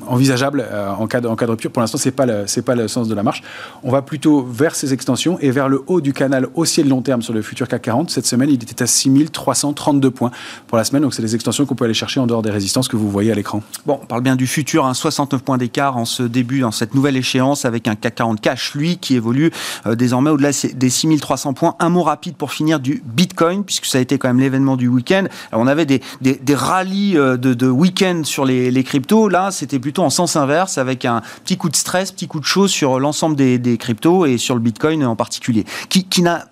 envisageable 0.06 0.66
euh, 0.70 0.90
en, 0.90 1.06
cas 1.06 1.20
de, 1.20 1.26
rupture. 1.26 1.70
Pour 1.70 1.80
l'instant, 1.80 1.98
ce 1.98 2.08
n'est 2.08 2.12
pas, 2.12 2.26
le, 2.26 2.44
pas 2.62 2.74
le 2.74 2.88
sens 2.88 3.08
de 3.08 3.14
la 3.14 3.22
marche. 3.22 3.42
On 3.82 3.90
va 3.90 4.02
plutôt 4.02 4.42
vers 4.42 4.74
ces 4.74 4.92
extensions 4.92 5.38
et 5.40 5.50
vers 5.50 5.68
le 5.68 5.82
haut 5.86 6.00
du 6.00 6.12
canal 6.12 6.46
haussier 6.54 6.84
de 6.84 6.88
long 6.88 7.02
terme 7.02 7.22
sur 7.22 7.32
le 7.32 7.42
futur 7.42 7.68
CAC 7.68 7.82
40. 7.82 8.10
Cette 8.10 8.26
semaine, 8.26 8.48
il 8.48 8.54
était 8.54 8.82
à 8.82 8.86
6332 8.86 10.10
points 10.10 10.30
pour 10.66 10.78
la 10.78 10.84
semaine. 10.84 11.02
Donc, 11.02 11.14
c'est 11.14 11.22
des 11.22 11.34
extensions 11.34 11.66
qu'on 11.66 11.74
peut 11.74 11.84
aller 11.84 11.94
chercher 11.94 12.20
en 12.20 12.26
dehors 12.26 12.42
des 12.42 12.50
résistances 12.50 12.88
que 12.88 12.96
vous 12.96 13.10
voyez 13.10 13.32
à 13.32 13.34
l'écran. 13.34 13.62
Bon, 13.86 13.98
on 14.02 14.06
parle 14.06 14.22
bien 14.22 14.36
du 14.36 14.46
futur, 14.46 14.86
hein, 14.86 14.94
69 14.94 15.42
points 15.42 15.58
d'écart 15.58 15.96
en 15.96 16.04
ce 16.04 16.22
début, 16.22 16.60
dans 16.60 16.72
cette 16.72 16.94
nouvelle 16.94 17.16
échéance, 17.16 17.64
avec 17.64 17.88
un 17.88 17.94
CAC 17.94 18.14
40 18.16 18.40
cash, 18.40 18.74
lui, 18.74 18.98
qui 18.98 19.14
évolue 19.16 19.50
euh, 19.86 19.94
désormais 19.94 20.30
au-delà 20.30 20.50
des 20.74 20.90
6300 20.90 21.52
points. 21.54 21.74
Un 21.78 21.88
mot 21.88 22.02
rapide 22.02 22.36
pour 22.36 22.52
finir 22.52 22.80
du 22.80 23.02
Bitcoin, 23.04 23.64
puisque 23.64 23.86
ça 23.86 23.98
a 23.98 24.00
été 24.00 24.18
quand 24.18 24.28
même 24.28 24.40
l'événement 24.40 24.76
du 24.76 24.88
week-end. 24.88 25.24
On 25.52 25.66
avait 25.66 25.86
des, 25.86 26.00
des, 26.20 26.34
des 26.34 26.54
rallyes 26.54 27.14
de, 27.14 27.36
de 27.36 27.68
week-end 27.68 28.22
sur 28.24 28.44
les, 28.44 28.70
les 28.70 28.84
cryptos. 28.84 29.28
Là, 29.28 29.47
c'était 29.50 29.78
plutôt 29.78 30.02
en 30.02 30.10
sens 30.10 30.36
inverse, 30.36 30.78
avec 30.78 31.04
un 31.04 31.22
petit 31.44 31.56
coup 31.56 31.68
de 31.68 31.76
stress, 31.76 32.12
petit 32.12 32.28
coup 32.28 32.40
de 32.40 32.44
chaud 32.44 32.68
sur 32.68 33.00
l'ensemble 33.00 33.36
des, 33.36 33.58
des, 33.58 33.78
cryptos 33.78 34.26
et 34.26 34.38
sur 34.38 34.54
le 34.54 34.60
Bitcoin 34.60 35.04
en 35.04 35.16
particulier, 35.16 35.64
qui, 35.88 36.04
qui 36.04 36.22
n'a 36.22 36.46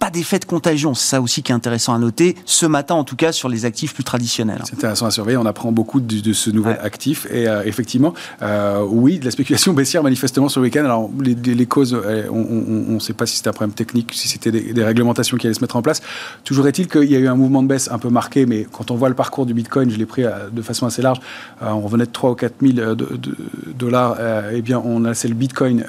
pas 0.00 0.10
d'effet 0.10 0.38
de 0.38 0.46
contagion. 0.46 0.94
C'est 0.94 1.10
ça 1.10 1.20
aussi 1.20 1.42
qui 1.42 1.52
est 1.52 1.54
intéressant 1.54 1.94
à 1.94 1.98
noter, 1.98 2.34
ce 2.46 2.64
matin 2.64 2.94
en 2.94 3.04
tout 3.04 3.16
cas, 3.16 3.32
sur 3.32 3.48
les 3.48 3.66
actifs 3.66 3.94
plus 3.94 4.02
traditionnels. 4.02 4.62
C'est 4.64 4.74
intéressant 4.74 5.06
à 5.06 5.10
surveiller. 5.10 5.36
On 5.36 5.44
apprend 5.46 5.70
beaucoup 5.72 6.00
de, 6.00 6.20
de 6.20 6.32
ce 6.32 6.50
nouvel 6.50 6.76
ouais. 6.76 6.82
actif. 6.82 7.26
Et 7.30 7.46
euh, 7.46 7.62
effectivement, 7.64 8.14
euh, 8.40 8.82
oui, 8.88 9.18
de 9.18 9.26
la 9.26 9.30
spéculation 9.30 9.74
baissière 9.74 10.02
manifestement 10.02 10.48
sur 10.48 10.60
le 10.60 10.66
week-end. 10.66 10.84
Alors, 10.84 11.10
les, 11.20 11.34
les 11.34 11.66
causes, 11.66 11.94
euh, 11.94 12.26
on 12.30 12.94
ne 12.94 12.98
sait 12.98 13.12
pas 13.12 13.26
si 13.26 13.36
c'était 13.36 13.50
un 13.50 13.52
problème 13.52 13.74
technique, 13.74 14.12
si 14.14 14.26
c'était 14.28 14.50
des, 14.50 14.72
des, 14.72 14.84
réglementations 14.84 15.36
qui 15.36 15.46
allaient 15.46 15.54
se 15.54 15.60
mettre 15.60 15.76
en 15.76 15.82
place. 15.82 16.00
Toujours 16.44 16.66
est-il 16.66 16.88
qu'il 16.88 17.10
y 17.10 17.14
a 17.14 17.18
eu 17.18 17.28
un 17.28 17.36
mouvement 17.36 17.62
de 17.62 17.68
baisse 17.68 17.90
un 17.92 17.98
peu 17.98 18.08
marqué, 18.08 18.46
mais 18.46 18.66
quand 18.72 18.90
on 18.90 18.96
voit 18.96 19.10
le 19.10 19.14
parcours 19.14 19.44
du 19.44 19.52
Bitcoin, 19.52 19.90
je 19.90 19.98
l'ai 19.98 20.06
pris 20.06 20.24
de 20.50 20.62
façon 20.62 20.86
assez 20.86 21.02
large, 21.02 21.20
on 21.60 21.80
revenait 21.80 22.06
de 22.06 22.10
3 22.10 22.30
ou 22.30 22.34
4 22.34 22.54
000 22.62 22.72
de, 22.72 22.94
de 22.94 23.36
dollars. 23.76 24.16
eh 24.52 24.62
bien, 24.62 24.80
on 24.82 25.04
a 25.04 25.12
c'est 25.12 25.28
le 25.28 25.34
Bitcoin 25.34 25.84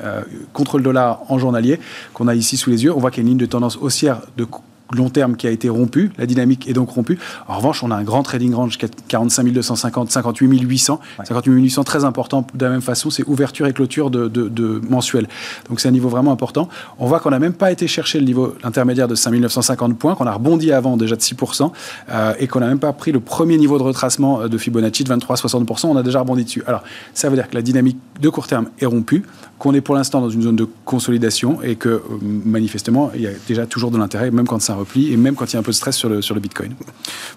contre 0.51 0.77
le 0.77 0.83
dollar 0.83 1.21
en 1.29 1.39
journalier 1.39 1.79
qu'on 2.13 2.27
a 2.27 2.35
ici 2.35 2.57
sous 2.57 2.69
les 2.69 2.83
yeux. 2.83 2.93
On 2.93 2.99
voit 2.99 3.09
qu'il 3.09 3.23
y 3.23 3.25
a 3.25 3.25
une 3.25 3.29
ligne 3.29 3.37
de 3.37 3.45
tendance 3.45 3.77
aussi 3.77 4.00
de 4.35 4.47
long 4.93 5.09
terme 5.09 5.35
qui 5.35 5.47
a 5.47 5.51
été 5.51 5.69
rompu, 5.69 6.11
la 6.17 6.25
dynamique 6.25 6.67
est 6.67 6.73
donc 6.73 6.89
rompue. 6.89 7.17
En 7.47 7.57
revanche, 7.57 7.83
on 7.83 7.91
a 7.91 7.95
un 7.95 8.03
grand 8.03 8.23
trading 8.23 8.53
range 8.53 8.77
45 9.07 9.47
250, 9.51 10.11
58 10.11 10.61
800, 10.61 10.99
ouais. 11.19 11.25
58 11.25 11.61
800 11.61 11.83
très 11.83 12.05
important. 12.05 12.45
De 12.53 12.65
la 12.65 12.71
même 12.71 12.81
façon, 12.81 13.09
c'est 13.09 13.23
ouverture 13.27 13.67
et 13.67 13.73
clôture 13.73 14.09
de, 14.09 14.27
de, 14.27 14.47
de 14.47 14.81
mensuel. 14.89 15.27
Donc 15.69 15.79
c'est 15.79 15.87
un 15.87 15.91
niveau 15.91 16.09
vraiment 16.09 16.31
important. 16.31 16.69
On 16.99 17.07
voit 17.07 17.19
qu'on 17.19 17.31
n'a 17.31 17.39
même 17.39 17.53
pas 17.53 17.71
été 17.71 17.87
chercher 17.87 18.19
le 18.19 18.25
niveau 18.25 18.55
intermédiaire 18.63 19.07
de 19.07 19.15
5 19.15 19.31
950 19.31 19.97
points, 19.97 20.15
qu'on 20.15 20.27
a 20.27 20.33
rebondi 20.33 20.71
avant 20.71 20.97
déjà 20.97 21.15
de 21.15 21.21
6%, 21.21 21.71
euh, 22.09 22.33
et 22.39 22.47
qu'on 22.47 22.59
n'a 22.59 22.67
même 22.67 22.79
pas 22.79 22.93
pris 22.93 23.11
le 23.11 23.19
premier 23.19 23.57
niveau 23.57 23.77
de 23.77 23.83
retracement 23.83 24.47
de 24.47 24.57
Fibonacci 24.57 25.03
de 25.03 25.13
23-60%, 25.13 25.87
on 25.87 25.97
a 25.97 26.03
déjà 26.03 26.19
rebondi 26.19 26.43
dessus. 26.43 26.63
Alors, 26.67 26.83
ça 27.13 27.29
veut 27.29 27.35
dire 27.35 27.49
que 27.49 27.55
la 27.55 27.61
dynamique 27.61 27.97
de 28.19 28.29
court 28.29 28.47
terme 28.47 28.67
est 28.79 28.85
rompue, 28.85 29.23
qu'on 29.57 29.73
est 29.73 29.81
pour 29.81 29.95
l'instant 29.95 30.21
dans 30.21 30.29
une 30.29 30.41
zone 30.41 30.55
de 30.55 30.67
consolidation 30.85 31.61
et 31.61 31.75
que 31.75 31.89
euh, 31.89 32.01
manifestement, 32.21 33.11
il 33.15 33.21
y 33.21 33.27
a 33.27 33.31
déjà 33.47 33.65
toujours 33.65 33.91
de 33.91 33.97
l'intérêt, 33.97 34.31
même 34.31 34.47
quand 34.47 34.61
un 34.69 34.80
repli 34.81 35.11
et 35.13 35.17
même 35.17 35.35
quand 35.35 35.45
il 35.45 35.53
y 35.53 35.55
a 35.55 35.59
un 35.59 35.63
peu 35.63 35.71
de 35.71 35.75
stress 35.75 35.95
sur 35.95 36.09
le, 36.09 36.21
sur 36.21 36.35
le 36.35 36.41
Bitcoin. 36.41 36.75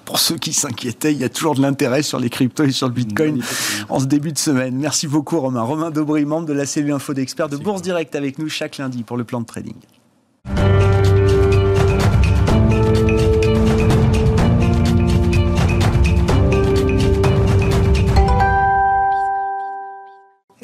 Pour 0.05 0.19
ceux 0.19 0.37
qui 0.37 0.53
s'inquiétaient, 0.53 1.13
il 1.13 1.19
y 1.19 1.25
a 1.25 1.29
toujours 1.29 1.55
de 1.55 1.63
l'intérêt 1.63 2.03
sur 2.03 2.19
les 2.19 2.31
cryptos 2.31 2.65
et 2.65 2.73
sur 2.73 2.89
le 2.89 2.93
Bitcoin 2.95 3.43
en 3.89 4.01
ce 4.01 4.07
début 4.07 4.33
de 4.33 4.39
semaine. 4.39 4.77
Merci 4.77 5.07
beaucoup 5.07 5.41
Romain. 5.41 5.63
Romain 5.63 5.91
Daubry, 5.91 6.25
membre 6.25 6.47
de 6.47 6.53
la 6.53 6.67
cellule 6.67 6.93
Info 6.93 7.15
d'experts 7.15 7.49
de 7.49 7.57
Bourse 7.57 7.83
Direct 7.83 8.15
avec 8.15 8.39
nous 8.39 8.49
chaque 8.49 8.79
lundi 8.79 9.03
pour 9.03 9.17
le 9.17 9.25
plan 9.25 9.41
de 9.41 9.47
trading. 9.47 9.77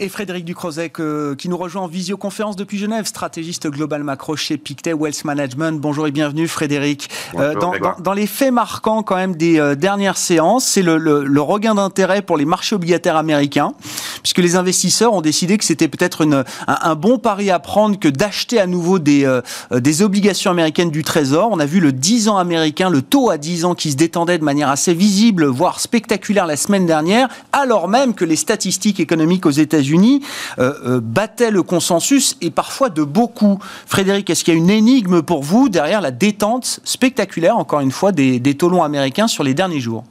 Et 0.00 0.08
Frédéric 0.08 0.46
Ducrozet 0.46 0.92
euh, 0.98 1.34
qui 1.34 1.48
nous 1.50 1.58
rejoint 1.58 1.82
en 1.82 1.86
visioconférence 1.86 2.56
depuis 2.56 2.78
Genève, 2.78 3.04
stratégiste 3.04 3.68
global 3.68 4.02
macro 4.02 4.34
chez 4.34 4.56
Pictet 4.56 4.94
Wealth 4.94 5.24
Management. 5.24 5.78
Bonjour 5.78 6.06
et 6.06 6.10
bienvenue 6.10 6.48
Frédéric. 6.48 7.10
Bonjour, 7.32 7.48
euh, 7.48 7.54
dans, 7.54 7.72
dans, 7.78 7.94
dans, 8.00 8.12
les 8.14 8.26
faits 8.26 8.52
marquants 8.52 9.02
quand 9.02 9.16
même 9.16 9.36
des 9.36 9.60
euh, 9.60 9.74
dernières 9.74 10.16
séances, 10.16 10.64
c'est 10.64 10.80
le, 10.80 10.96
le, 10.96 11.24
le, 11.24 11.40
regain 11.42 11.74
d'intérêt 11.74 12.22
pour 12.22 12.38
les 12.38 12.46
marchés 12.46 12.74
obligataires 12.74 13.16
américains, 13.16 13.72
puisque 14.22 14.38
les 14.38 14.56
investisseurs 14.56 15.12
ont 15.12 15.20
décidé 15.20 15.58
que 15.58 15.64
c'était 15.64 15.88
peut-être 15.88 16.26
un, 16.26 16.44
un, 16.66 16.94
bon 16.94 17.18
pari 17.18 17.50
à 17.50 17.58
prendre 17.58 17.98
que 17.98 18.08
d'acheter 18.08 18.58
à 18.58 18.66
nouveau 18.66 18.98
des, 18.98 19.26
euh, 19.26 19.42
des 19.70 20.00
obligations 20.00 20.50
américaines 20.50 20.90
du 20.90 21.04
Trésor. 21.04 21.50
On 21.52 21.60
a 21.60 21.66
vu 21.66 21.78
le 21.78 21.92
10 21.92 22.28
ans 22.28 22.38
américain, 22.38 22.88
le 22.88 23.02
taux 23.02 23.28
à 23.28 23.36
10 23.36 23.66
ans 23.66 23.74
qui 23.74 23.90
se 23.90 23.96
détendait 23.96 24.38
de 24.38 24.44
manière 24.44 24.70
assez 24.70 24.94
visible, 24.94 25.44
voire 25.44 25.78
spectaculaire 25.78 26.46
la 26.46 26.56
semaine 26.56 26.86
dernière, 26.86 27.28
alors 27.52 27.86
même 27.86 28.14
que 28.14 28.24
les 28.24 28.36
statistiques 28.36 28.98
économiques 28.98 29.44
aux 29.44 29.50
États-Unis 29.50 29.89
Euh, 30.59 30.74
euh, 30.85 31.00
battait 31.03 31.50
le 31.50 31.62
consensus 31.62 32.37
et 32.40 32.50
parfois 32.50 32.88
de 32.88 33.03
beaucoup. 33.03 33.59
Frédéric, 33.87 34.31
est-ce 34.31 34.44
qu'il 34.44 34.55
y 34.55 34.57
a 34.57 34.59
une 34.59 34.70
énigme 34.70 35.22
pour 35.22 35.42
vous 35.42 35.68
derrière 35.68 36.00
la 36.00 36.11
détente 36.11 36.81
spectaculaire, 36.85 37.57
encore 37.57 37.81
une 37.81 37.90
fois, 37.90 38.12
des, 38.12 38.40
des 38.40 38.57
américains 38.83 39.29
sur 39.29 39.44
les 39.44 39.55
derniers 39.55 39.81
jours? 39.81 40.05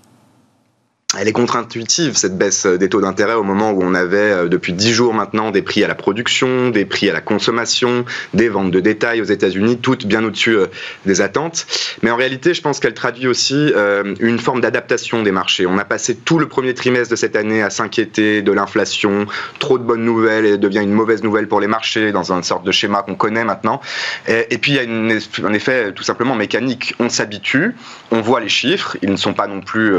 Elle 1.18 1.28
est 1.28 1.34
contre-intuitive, 1.34 2.16
cette 2.16 2.38
baisse 2.38 2.68
des 2.68 2.88
taux 2.88 3.02
d'intérêt, 3.02 3.34
au 3.34 3.42
moment 3.42 3.72
où 3.72 3.82
on 3.82 3.96
avait 3.96 4.18
euh, 4.18 4.48
depuis 4.48 4.74
dix 4.74 4.94
jours 4.94 5.16
maintenant 5.16 5.50
des 5.50 5.64
prix 5.64 5.84
à 5.84 5.88
la 5.88 5.96
production, 5.96 6.70
des 6.70 6.86
prix 6.86 7.10
à 7.10 7.14
la 7.14 7.22
consommation, 7.22 8.06
des 8.36 8.48
ventes 8.48 8.70
de 8.70 8.80
détail 8.80 9.20
aux 9.20 9.26
États-Unis, 9.26 9.80
toutes 9.80 10.06
bien 10.06 10.24
au-dessus 10.24 10.56
euh, 10.56 10.68
des 11.08 11.22
attentes. 11.22 11.66
Mais 12.04 12.12
en 12.12 12.16
réalité, 12.16 12.54
je 12.54 12.62
pense 12.62 12.80
qu'elle 12.80 12.94
traduit 12.94 13.28
aussi 13.28 13.72
euh, 13.76 14.14
une 14.20 14.38
forme 14.38 14.62
d'adaptation 14.62 15.24
des 15.24 15.32
marchés. 15.32 15.66
On 15.66 15.80
a 15.80 15.84
passé 15.84 16.16
tout 16.16 16.38
le 16.38 16.48
premier 16.48 16.76
trimestre 16.76 17.10
de 17.10 17.16
cette 17.16 17.36
année 17.36 17.64
à 17.64 17.72
s'inquiéter 17.72 18.44
de 18.44 18.52
l'inflation, 18.52 19.26
trop 19.58 19.80
de 19.80 19.84
bonnes 19.84 20.06
nouvelles 20.06 20.46
et 20.46 20.58
devient 20.60 20.84
une 20.84 20.94
mauvaise 20.94 21.24
nouvelle 21.24 21.48
pour 21.48 21.60
les 21.60 21.68
marchés 21.68 22.12
dans 22.12 22.32
une 22.32 22.44
sorte 22.44 22.64
de 22.64 22.72
schéma 22.72 23.02
qu'on 23.02 23.16
connaît 23.16 23.46
maintenant. 23.46 23.82
Et, 24.28 24.60
puis 24.60 24.74
il 24.74 24.76
y 24.76 24.80
a 24.80 25.48
un 25.48 25.54
effet 25.54 25.92
tout 25.92 26.04
simplement 26.04 26.36
mécanique. 26.36 26.94
On 27.00 27.10
s'habitue, 27.10 27.76
on 28.12 28.22
voit 28.22 28.42
les 28.42 28.50
chiffres, 28.50 28.96
ils 29.02 29.10
ne 29.10 29.18
sont 29.18 29.34
pas 29.34 29.48
non 29.48 29.62
plus 29.62 29.96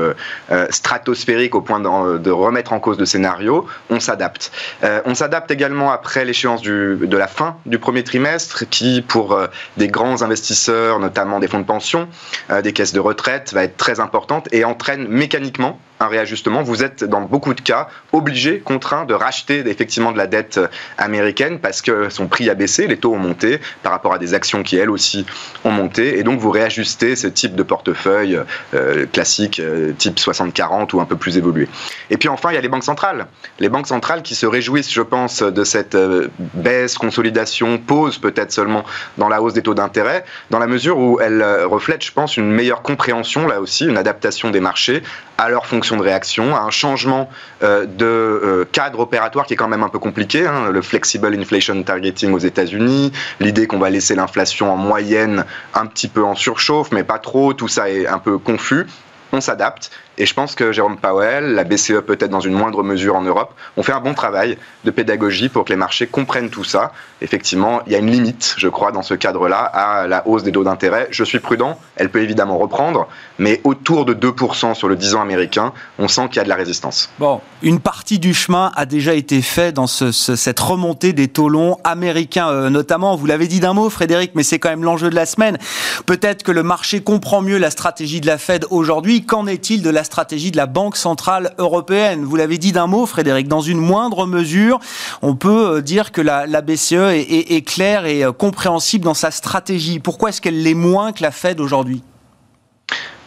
stratégiques 0.70 0.99
stratosphérique 1.00 1.54
au 1.54 1.62
point 1.62 1.80
de, 1.80 2.30
remettre 2.30 2.72
en 2.72 2.80
cause 2.80 2.98
le 2.98 3.06
scénario, 3.06 3.66
on 3.88 4.00
s'adapte. 4.00 4.52
Euh, 4.84 5.00
on 5.04 5.14
s'adapte 5.14 5.50
également 5.50 5.90
après 5.90 6.24
l'échéance 6.24 6.62
de 6.62 7.16
la 7.16 7.26
fin 7.26 7.56
du 7.66 7.78
premier 7.78 8.04
trimestre, 8.04 8.68
qui 8.68 9.02
pour 9.02 9.32
euh, 9.32 9.46
des 9.76 9.88
grands 9.88 10.22
investisseurs, 10.22 10.98
notamment 10.98 11.40
des 11.40 11.48
fonds 11.48 11.60
de 11.60 11.64
pension, 11.64 12.08
euh, 12.50 12.62
des 12.62 12.72
caisses 12.72 12.92
de 12.92 13.00
retraite, 13.00 13.52
va 13.52 13.64
être 13.64 13.76
très 13.76 14.00
importante 14.00 14.48
et 14.52 14.64
entraîne 14.64 15.08
mécaniquement 15.08 15.78
un 16.00 16.08
réajustement, 16.08 16.62
vous 16.62 16.82
êtes 16.82 17.04
dans 17.04 17.20
beaucoup 17.20 17.52
de 17.52 17.60
cas 17.60 17.88
obligé, 18.12 18.60
contraint 18.60 19.04
de 19.04 19.12
racheter 19.12 19.62
effectivement 19.66 20.12
de 20.12 20.16
la 20.16 20.26
dette 20.26 20.58
américaine 20.96 21.58
parce 21.60 21.82
que 21.82 22.08
son 22.08 22.26
prix 22.26 22.48
a 22.48 22.54
baissé, 22.54 22.86
les 22.86 22.96
taux 22.96 23.12
ont 23.12 23.18
monté 23.18 23.60
par 23.82 23.92
rapport 23.92 24.14
à 24.14 24.18
des 24.18 24.32
actions 24.32 24.62
qui 24.62 24.76
elles 24.76 24.88
aussi 24.88 25.26
ont 25.62 25.70
monté 25.70 26.18
et 26.18 26.22
donc 26.22 26.40
vous 26.40 26.50
réajustez 26.50 27.16
ce 27.16 27.26
type 27.26 27.54
de 27.54 27.62
portefeuille 27.62 28.40
euh, 28.72 29.04
classique 29.12 29.60
euh, 29.60 29.92
type 29.92 30.16
60-40 30.16 30.89
un 30.98 31.04
peu 31.04 31.16
plus 31.16 31.36
évolué. 31.36 31.68
Et 32.10 32.16
puis 32.16 32.28
enfin, 32.28 32.50
il 32.50 32.54
y 32.54 32.58
a 32.58 32.60
les 32.60 32.68
banques 32.68 32.84
centrales. 32.84 33.26
Les 33.58 33.68
banques 33.68 33.86
centrales 33.86 34.22
qui 34.22 34.34
se 34.34 34.46
réjouissent, 34.46 34.92
je 34.92 35.02
pense, 35.02 35.42
de 35.42 35.64
cette 35.64 35.94
euh, 35.94 36.28
baisse, 36.54 36.98
consolidation, 36.98 37.78
pause 37.78 38.18
peut-être 38.18 38.50
seulement 38.50 38.84
dans 39.18 39.28
la 39.28 39.42
hausse 39.42 39.52
des 39.52 39.62
taux 39.62 39.74
d'intérêt, 39.74 40.24
dans 40.50 40.58
la 40.58 40.66
mesure 40.66 40.98
où 40.98 41.20
elles 41.20 41.44
reflètent, 41.64 42.04
je 42.04 42.12
pense, 42.12 42.36
une 42.36 42.50
meilleure 42.50 42.82
compréhension 42.82 43.46
là 43.46 43.60
aussi, 43.60 43.86
une 43.86 43.98
adaptation 43.98 44.50
des 44.50 44.60
marchés 44.60 45.02
à 45.38 45.48
leur 45.48 45.66
fonction 45.66 45.96
de 45.96 46.02
réaction, 46.02 46.54
à 46.54 46.60
un 46.60 46.70
changement 46.70 47.30
euh, 47.62 47.86
de 47.86 48.04
euh, 48.04 48.64
cadre 48.70 49.00
opératoire 49.00 49.46
qui 49.46 49.54
est 49.54 49.56
quand 49.56 49.68
même 49.68 49.82
un 49.82 49.88
peu 49.88 49.98
compliqué. 49.98 50.46
Hein, 50.46 50.70
le 50.70 50.82
flexible 50.82 51.34
inflation 51.34 51.82
targeting 51.82 52.32
aux 52.32 52.38
États-Uunis, 52.38 53.12
l'idée 53.40 53.66
qu'on 53.66 53.78
va 53.78 53.88
laisser 53.88 54.14
l'inflation 54.14 54.70
en 54.70 54.76
moyenne 54.76 55.44
un 55.74 55.86
petit 55.86 56.08
peu 56.08 56.22
en 56.22 56.34
surchauffe, 56.34 56.92
mais 56.92 57.04
pas 57.04 57.18
trop, 57.18 57.54
tout 57.54 57.68
ça 57.68 57.88
est 57.88 58.06
un 58.06 58.18
peu 58.18 58.38
confus 58.38 58.86
on 59.32 59.40
s'adapte. 59.40 59.90
Et 60.20 60.26
je 60.26 60.34
pense 60.34 60.54
que 60.54 60.70
Jérôme 60.70 60.98
Powell, 60.98 61.54
la 61.54 61.64
BCE 61.64 62.02
peut-être 62.06 62.28
dans 62.28 62.40
une 62.40 62.52
moindre 62.52 62.82
mesure 62.82 63.16
en 63.16 63.22
Europe, 63.22 63.54
ont 63.78 63.82
fait 63.82 63.92
un 63.92 64.00
bon 64.00 64.12
travail 64.12 64.58
de 64.84 64.90
pédagogie 64.90 65.48
pour 65.48 65.64
que 65.64 65.70
les 65.70 65.78
marchés 65.78 66.06
comprennent 66.06 66.50
tout 66.50 66.62
ça. 66.62 66.92
Effectivement, 67.22 67.80
il 67.86 67.92
y 67.92 67.94
a 67.94 68.00
une 68.00 68.10
limite, 68.10 68.54
je 68.58 68.68
crois, 68.68 68.92
dans 68.92 69.00
ce 69.00 69.14
cadre-là, 69.14 69.60
à 69.60 70.06
la 70.06 70.28
hausse 70.28 70.42
des 70.42 70.52
taux 70.52 70.62
d'intérêt. 70.62 71.08
Je 71.10 71.24
suis 71.24 71.38
prudent, 71.38 71.78
elle 71.96 72.10
peut 72.10 72.20
évidemment 72.20 72.58
reprendre, 72.58 73.08
mais 73.38 73.62
autour 73.64 74.04
de 74.04 74.12
2% 74.12 74.74
sur 74.74 74.88
le 74.88 74.96
10 74.96 75.14
ans 75.14 75.22
américain, 75.22 75.72
on 75.98 76.06
sent 76.06 76.28
qu'il 76.28 76.36
y 76.36 76.40
a 76.40 76.44
de 76.44 76.50
la 76.50 76.54
résistance. 76.54 77.08
Bon, 77.18 77.40
une 77.62 77.80
partie 77.80 78.18
du 78.18 78.34
chemin 78.34 78.72
a 78.76 78.84
déjà 78.84 79.14
été 79.14 79.40
fait 79.40 79.72
dans 79.72 79.86
cette 79.86 80.60
remontée 80.60 81.14
des 81.14 81.28
taux 81.28 81.48
longs 81.48 81.78
américains, 81.82 82.50
euh, 82.50 82.68
notamment. 82.68 83.16
Vous 83.16 83.24
l'avez 83.24 83.46
dit 83.46 83.60
d'un 83.60 83.72
mot, 83.72 83.88
Frédéric, 83.88 84.32
mais 84.34 84.42
c'est 84.42 84.58
quand 84.58 84.68
même 84.68 84.84
l'enjeu 84.84 85.08
de 85.08 85.14
la 85.14 85.24
semaine. 85.24 85.56
Peut-être 86.04 86.42
que 86.42 86.52
le 86.52 86.62
marché 86.62 87.00
comprend 87.00 87.40
mieux 87.40 87.56
la 87.56 87.70
stratégie 87.70 88.20
de 88.20 88.26
la 88.26 88.36
Fed 88.36 88.66
aujourd'hui 88.68 89.24
qu'en 89.24 89.46
est-il 89.46 89.80
de 89.80 89.88
la 89.88 90.04
stratégie 90.10 90.50
de 90.50 90.56
la 90.56 90.66
Banque 90.66 90.96
Centrale 90.96 91.54
Européenne 91.58 92.24
Vous 92.24 92.34
l'avez 92.34 92.58
dit 92.58 92.72
d'un 92.72 92.88
mot, 92.88 93.06
Frédéric, 93.06 93.46
dans 93.46 93.60
une 93.60 93.78
moindre 93.78 94.26
mesure, 94.26 94.80
on 95.22 95.36
peut 95.36 95.76
euh, 95.76 95.80
dire 95.80 96.10
que 96.10 96.20
la, 96.20 96.46
BCE 96.62 97.14
est, 97.14 97.52
est 97.52 97.62
claire 97.62 98.06
et 98.06 98.24
euh, 98.24 98.32
compréhensible 98.32 99.04
dans 99.04 99.14
sa 99.14 99.30
stratégie. 99.30 100.00
Pourquoi 100.00 100.30
est-ce 100.30 100.40
qu'elle 100.40 100.62
l'est 100.64 100.74
moins 100.74 101.12
que 101.12 101.22
la 101.22 101.30
Fed 101.30 101.60
aujourd'hui? 101.60 102.02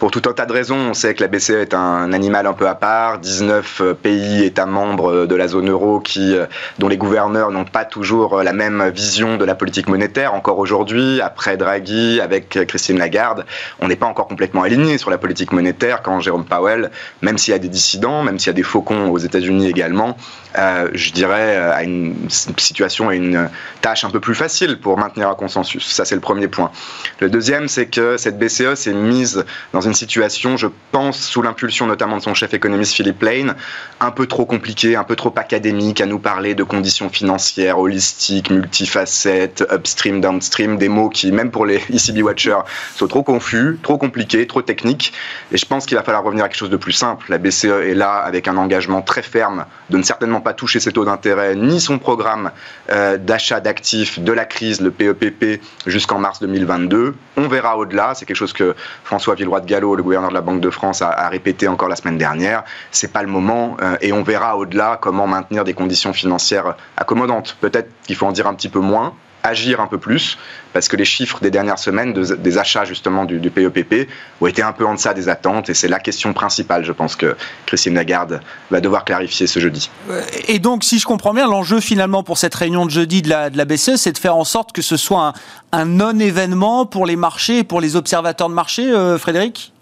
Pour 0.03 0.11
tout 0.11 0.29
un 0.29 0.33
tas 0.33 0.45
de 0.45 0.51
raisons. 0.51 0.75
On 0.75 0.93
sait 0.93 1.13
que 1.13 1.21
la 1.23 1.29
BCE 1.29 1.51
est 1.51 1.73
un 1.73 2.11
animal 2.11 2.45
un 2.45 2.51
peu 2.51 2.67
à 2.67 2.75
part. 2.75 3.19
19 3.19 3.79
euh, 3.79 3.93
pays, 3.93 4.43
États 4.43 4.65
membres 4.65 5.13
euh, 5.13 5.27
de 5.27 5.33
la 5.33 5.47
zone 5.47 5.69
euro 5.69 6.01
qui, 6.01 6.35
euh, 6.35 6.45
dont 6.77 6.89
les 6.89 6.97
gouverneurs 6.97 7.51
n'ont 7.51 7.63
pas 7.63 7.85
toujours 7.85 8.43
la 8.43 8.51
même 8.51 8.89
vision 8.89 9.37
de 9.37 9.45
la 9.45 9.55
politique 9.55 9.87
monétaire. 9.87 10.33
Encore 10.33 10.59
aujourd'hui, 10.59 11.21
après 11.21 11.55
Draghi, 11.55 12.19
avec 12.19 12.49
Christine 12.67 12.99
Lagarde, 12.99 13.45
on 13.79 13.87
n'est 13.87 13.95
pas 13.95 14.07
encore 14.07 14.27
complètement 14.27 14.63
aligné 14.63 14.97
sur 14.97 15.09
la 15.09 15.17
politique 15.17 15.53
monétaire 15.53 16.01
quand 16.01 16.19
Jérôme 16.19 16.43
Powell, 16.43 16.91
même 17.21 17.37
s'il 17.37 17.53
y 17.53 17.55
a 17.55 17.59
des 17.59 17.69
dissidents, 17.69 18.23
même 18.23 18.39
s'il 18.39 18.47
y 18.47 18.49
a 18.49 18.53
des 18.55 18.61
faucons 18.61 19.09
aux 19.09 19.19
États-Unis 19.19 19.69
également, 19.69 20.17
je 20.55 21.11
dirais, 21.13 21.55
a 21.55 21.81
une 21.83 22.29
situation 22.29 23.09
et 23.09 23.15
une 23.15 23.49
tâche 23.81 24.03
un 24.03 24.09
peu 24.09 24.19
plus 24.19 24.35
facile 24.35 24.79
pour 24.79 24.97
maintenir 24.97 25.29
un 25.29 25.35
consensus. 25.35 25.87
Ça, 25.87 26.03
c'est 26.03 26.15
le 26.15 26.21
premier 26.21 26.47
point. 26.47 26.71
Le 27.19 27.29
deuxième, 27.29 27.67
c'est 27.69 27.85
que 27.85 28.17
cette 28.17 28.37
BCE 28.37 28.75
s'est 28.75 28.93
mise 28.93 29.45
dans 29.71 29.81
une 29.81 29.92
situation, 29.93 30.57
je 30.57 30.67
pense, 30.91 31.19
sous 31.19 31.41
l'impulsion 31.41 31.87
notamment 31.87 32.17
de 32.17 32.21
son 32.21 32.33
chef 32.33 32.53
économiste 32.53 32.93
Philippe 32.93 33.21
Lane, 33.21 33.55
un 33.99 34.11
peu 34.11 34.27
trop 34.27 34.45
compliqué, 34.45 34.95
un 34.95 35.03
peu 35.03 35.15
trop 35.15 35.33
académique 35.35 36.01
à 36.01 36.05
nous 36.05 36.19
parler 36.19 36.55
de 36.55 36.63
conditions 36.63 37.09
financières, 37.09 37.79
holistiques, 37.79 38.49
multifacettes, 38.49 39.63
upstream, 39.71 40.21
downstream, 40.21 40.77
des 40.77 40.89
mots 40.89 41.09
qui, 41.09 41.31
même 41.31 41.51
pour 41.51 41.65
les 41.65 41.77
ECB 41.93 42.23
Watchers, 42.23 42.63
sont 42.95 43.07
trop 43.07 43.23
confus, 43.23 43.79
trop 43.81 43.97
compliqués, 43.97 44.47
trop 44.47 44.61
techniques. 44.61 45.13
Et 45.51 45.57
je 45.57 45.65
pense 45.65 45.85
qu'il 45.85 45.97
va 45.97 46.03
falloir 46.03 46.23
revenir 46.23 46.45
à 46.45 46.49
quelque 46.49 46.57
chose 46.57 46.69
de 46.69 46.77
plus 46.77 46.93
simple. 46.93 47.25
La 47.29 47.37
BCE 47.37 47.65
est 47.65 47.93
là 47.93 48.15
avec 48.15 48.47
un 48.47 48.57
engagement 48.57 49.01
très 49.01 49.21
ferme 49.21 49.65
de 49.89 49.97
ne 49.97 50.03
certainement 50.03 50.41
pas 50.41 50.53
toucher 50.53 50.79
ses 50.79 50.91
taux 50.91 51.05
d'intérêt, 51.05 51.55
ni 51.55 51.79
son 51.79 51.99
programme 51.99 52.51
euh, 52.91 53.17
d'achat 53.17 53.59
d'actifs 53.59 54.19
de 54.19 54.31
la 54.31 54.45
crise, 54.45 54.81
le 54.81 54.91
PEPP, 54.91 55.43
e 55.43 55.59
jusqu'en 55.85 56.19
mars 56.19 56.39
2022. 56.39 57.15
On 57.37 57.47
verra 57.47 57.77
au-delà. 57.77 58.13
C'est 58.15 58.25
quelque 58.25 58.37
chose 58.37 58.53
que 58.53 58.75
François 59.03 59.35
Villeroy 59.35 59.61
de 59.61 59.65
Gallo 59.65 59.82
le 59.83 60.03
gouverneur 60.03 60.29
de 60.29 60.33
la 60.33 60.41
Banque 60.41 60.61
de 60.61 60.69
France, 60.69 61.01
a, 61.01 61.29
répété 61.29 61.67
encore 61.67 61.89
la 61.89 61.95
semaine 61.95 62.17
dernière. 62.17 62.63
C'est 62.91 63.11
pas 63.11 63.21
le 63.21 63.29
moment 63.29 63.77
euh, 63.81 63.95
et 64.01 64.13
on 64.13 64.23
verra 64.23 64.57
au-delà 64.57 64.97
comment 65.01 65.27
maintenir 65.27 65.63
des 65.63 65.73
conditions 65.73 66.13
financières 66.13 66.75
accommodantes. 66.97 67.57
Peut-être 67.59 67.89
qu'il 68.03 68.15
faut 68.15 68.25
en 68.25 68.31
dire 68.31 68.47
un 68.47 68.53
petit 68.53 68.69
peu 68.69 68.79
moins, 68.79 69.13
agir 69.43 69.81
un 69.81 69.87
peu 69.87 69.97
plus, 69.97 70.37
parce 70.71 70.87
que 70.87 70.95
les 70.95 71.05
chiffres 71.05 71.39
des 71.41 71.51
dernières 71.51 71.77
semaines 71.77 72.13
des 72.13 72.57
achats 72.57 72.85
justement 72.85 73.25
du, 73.25 73.49
PEPP 73.49 73.93
e 73.93 74.07
ont 74.41 74.47
été 74.47 74.61
un 74.61 74.71
peu 74.71 74.85
en 74.85 74.95
deçà 74.95 75.13
des 75.13 75.29
attentes, 75.29 75.69
et 75.69 75.73
c'est 75.73 75.87
la 75.87 75.99
question 75.99 76.33
principale, 76.33 76.83
je 76.85 76.91
pense, 76.91 77.15
que 77.15 77.35
Christine 77.65 77.93
Lagarde 77.93 78.41
va 78.71 78.79
devoir 78.79 79.05
clarifier 79.05 79.45
ce 79.45 79.59
jeudi. 79.59 79.89
Euh, 80.09 80.21
et 80.47 80.59
donc, 80.59 80.83
si 80.83 80.97
je 80.97 81.05
comprends 81.05 81.33
bien, 81.33 81.47
l'enjeu 81.47 81.79
finalement 81.79 82.23
pour 82.23 82.37
cette 82.37 82.55
réunion 82.55 82.85
de 82.85 82.91
jeudi 82.91 83.21
de 83.21 83.29
la, 83.29 83.49
de 83.49 83.57
la 83.57 83.65
BCE, 83.65 83.97
c'est 83.97 84.13
de 84.13 84.17
faire 84.17 84.35
en 84.35 84.45
sorte 84.45 84.71
que 84.71 84.81
ce 84.81 84.97
soit 84.97 85.33
un, 85.71 85.85
non-événement 85.85 86.85
pour 86.85 87.05
les 87.05 87.17
marchés 87.17 87.63
pour 87.63 87.81
les 87.81 87.95
observateurs 87.95 88.49
de 88.49 88.53
marché, 88.53 88.89
euh, 88.89 89.17
Frédéric? 89.17 89.73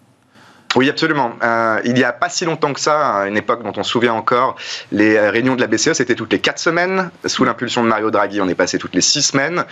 Oui, 0.76 0.90
absolument. 0.90 1.34
Euh, 1.44 1.82
il 1.84 1.94
n'y 1.94 2.04
a 2.04 2.14
pas 2.14 2.30
si 2.30 2.46
longtemps 2.46 2.74
que 2.74 2.80
ça, 2.80 3.28
une 3.28 3.38
époque 3.38 3.64
dont 3.64 3.74
on 3.76 3.84
se 3.84 3.92
souvient 3.92 4.14
encore, 4.14 4.56
les 4.92 5.20
réunions 5.30 5.56
de 5.56 5.62
la 5.62 5.68
BCE, 5.68 5.94
c'était 5.94 6.16
toutes 6.16 6.32
les 6.32 6.40
quatre 6.40 6.60
semaines. 6.60 7.12
Sous 7.26 7.44
l'impulsion 7.44 7.84
de 7.84 7.90
Mario 7.90 8.10
Draghi, 8.10 8.40
on 8.42 8.48
est 8.48 8.56
passé 8.56 8.78
toutes 8.78 8.96
les 8.96 9.02
six 9.02 9.22
semaines 9.22 9.66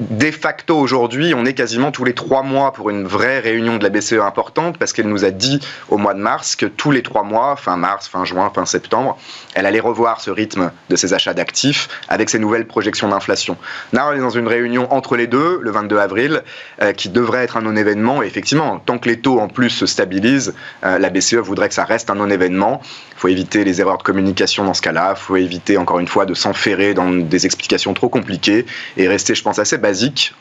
de 0.00 0.30
facto 0.30 0.76
aujourd'hui, 0.76 1.34
on 1.34 1.44
est 1.44 1.54
quasiment 1.54 1.90
tous 1.90 2.04
les 2.04 2.14
trois 2.14 2.44
mois 2.44 2.72
pour 2.72 2.88
une 2.88 3.04
vraie 3.04 3.40
réunion 3.40 3.78
de 3.78 3.82
la 3.82 3.90
BCE 3.90 4.12
importante 4.12 4.78
parce 4.78 4.92
qu'elle 4.92 5.08
nous 5.08 5.24
a 5.24 5.30
dit 5.30 5.58
au 5.88 5.96
mois 5.96 6.14
de 6.14 6.20
mars 6.20 6.54
que 6.54 6.66
tous 6.66 6.92
les 6.92 7.02
trois 7.02 7.24
mois, 7.24 7.56
fin 7.56 7.76
mars, 7.76 8.06
fin 8.06 8.24
juin, 8.24 8.52
fin 8.54 8.64
septembre, 8.64 9.18
elle 9.54 9.66
allait 9.66 9.80
revoir 9.80 10.20
ce 10.20 10.30
rythme 10.30 10.70
de 10.88 10.94
ses 10.94 11.14
achats 11.14 11.34
d'actifs 11.34 11.88
avec 12.08 12.30
ses 12.30 12.38
nouvelles 12.38 12.66
projections 12.66 13.08
d'inflation. 13.08 13.56
Là, 13.92 14.08
on 14.08 14.12
est 14.12 14.20
dans 14.20 14.30
une 14.30 14.46
réunion 14.46 14.92
entre 14.92 15.16
les 15.16 15.26
deux, 15.26 15.58
le 15.62 15.70
22 15.72 15.98
avril, 15.98 16.42
euh, 16.80 16.92
qui 16.92 17.08
devrait 17.08 17.42
être 17.42 17.56
un 17.56 17.62
non-événement. 17.62 18.22
Effectivement, 18.22 18.78
tant 18.78 18.98
que 18.98 19.08
les 19.08 19.18
taux 19.18 19.40
en 19.40 19.48
plus 19.48 19.70
se 19.70 19.86
stabilisent, 19.86 20.54
euh, 20.84 21.00
la 21.00 21.10
BCE 21.10 21.34
voudrait 21.34 21.68
que 21.68 21.74
ça 21.74 21.84
reste 21.84 22.08
un 22.08 22.14
non-événement. 22.14 22.80
Il 22.84 23.20
faut 23.20 23.28
éviter 23.28 23.64
les 23.64 23.80
erreurs 23.80 23.98
de 23.98 24.04
communication 24.04 24.64
dans 24.64 24.74
ce 24.74 24.82
cas-là. 24.82 25.14
Il 25.16 25.20
faut 25.20 25.36
éviter, 25.36 25.76
encore 25.76 25.98
une 25.98 26.06
fois, 26.06 26.24
de 26.24 26.34
s'enferrer 26.34 26.94
dans 26.94 27.10
des 27.10 27.46
explications 27.46 27.94
trop 27.94 28.08
compliquées 28.08 28.64
et 28.96 29.08
rester, 29.08 29.34
je 29.34 29.42
pense, 29.42 29.58
assez. 29.58 29.76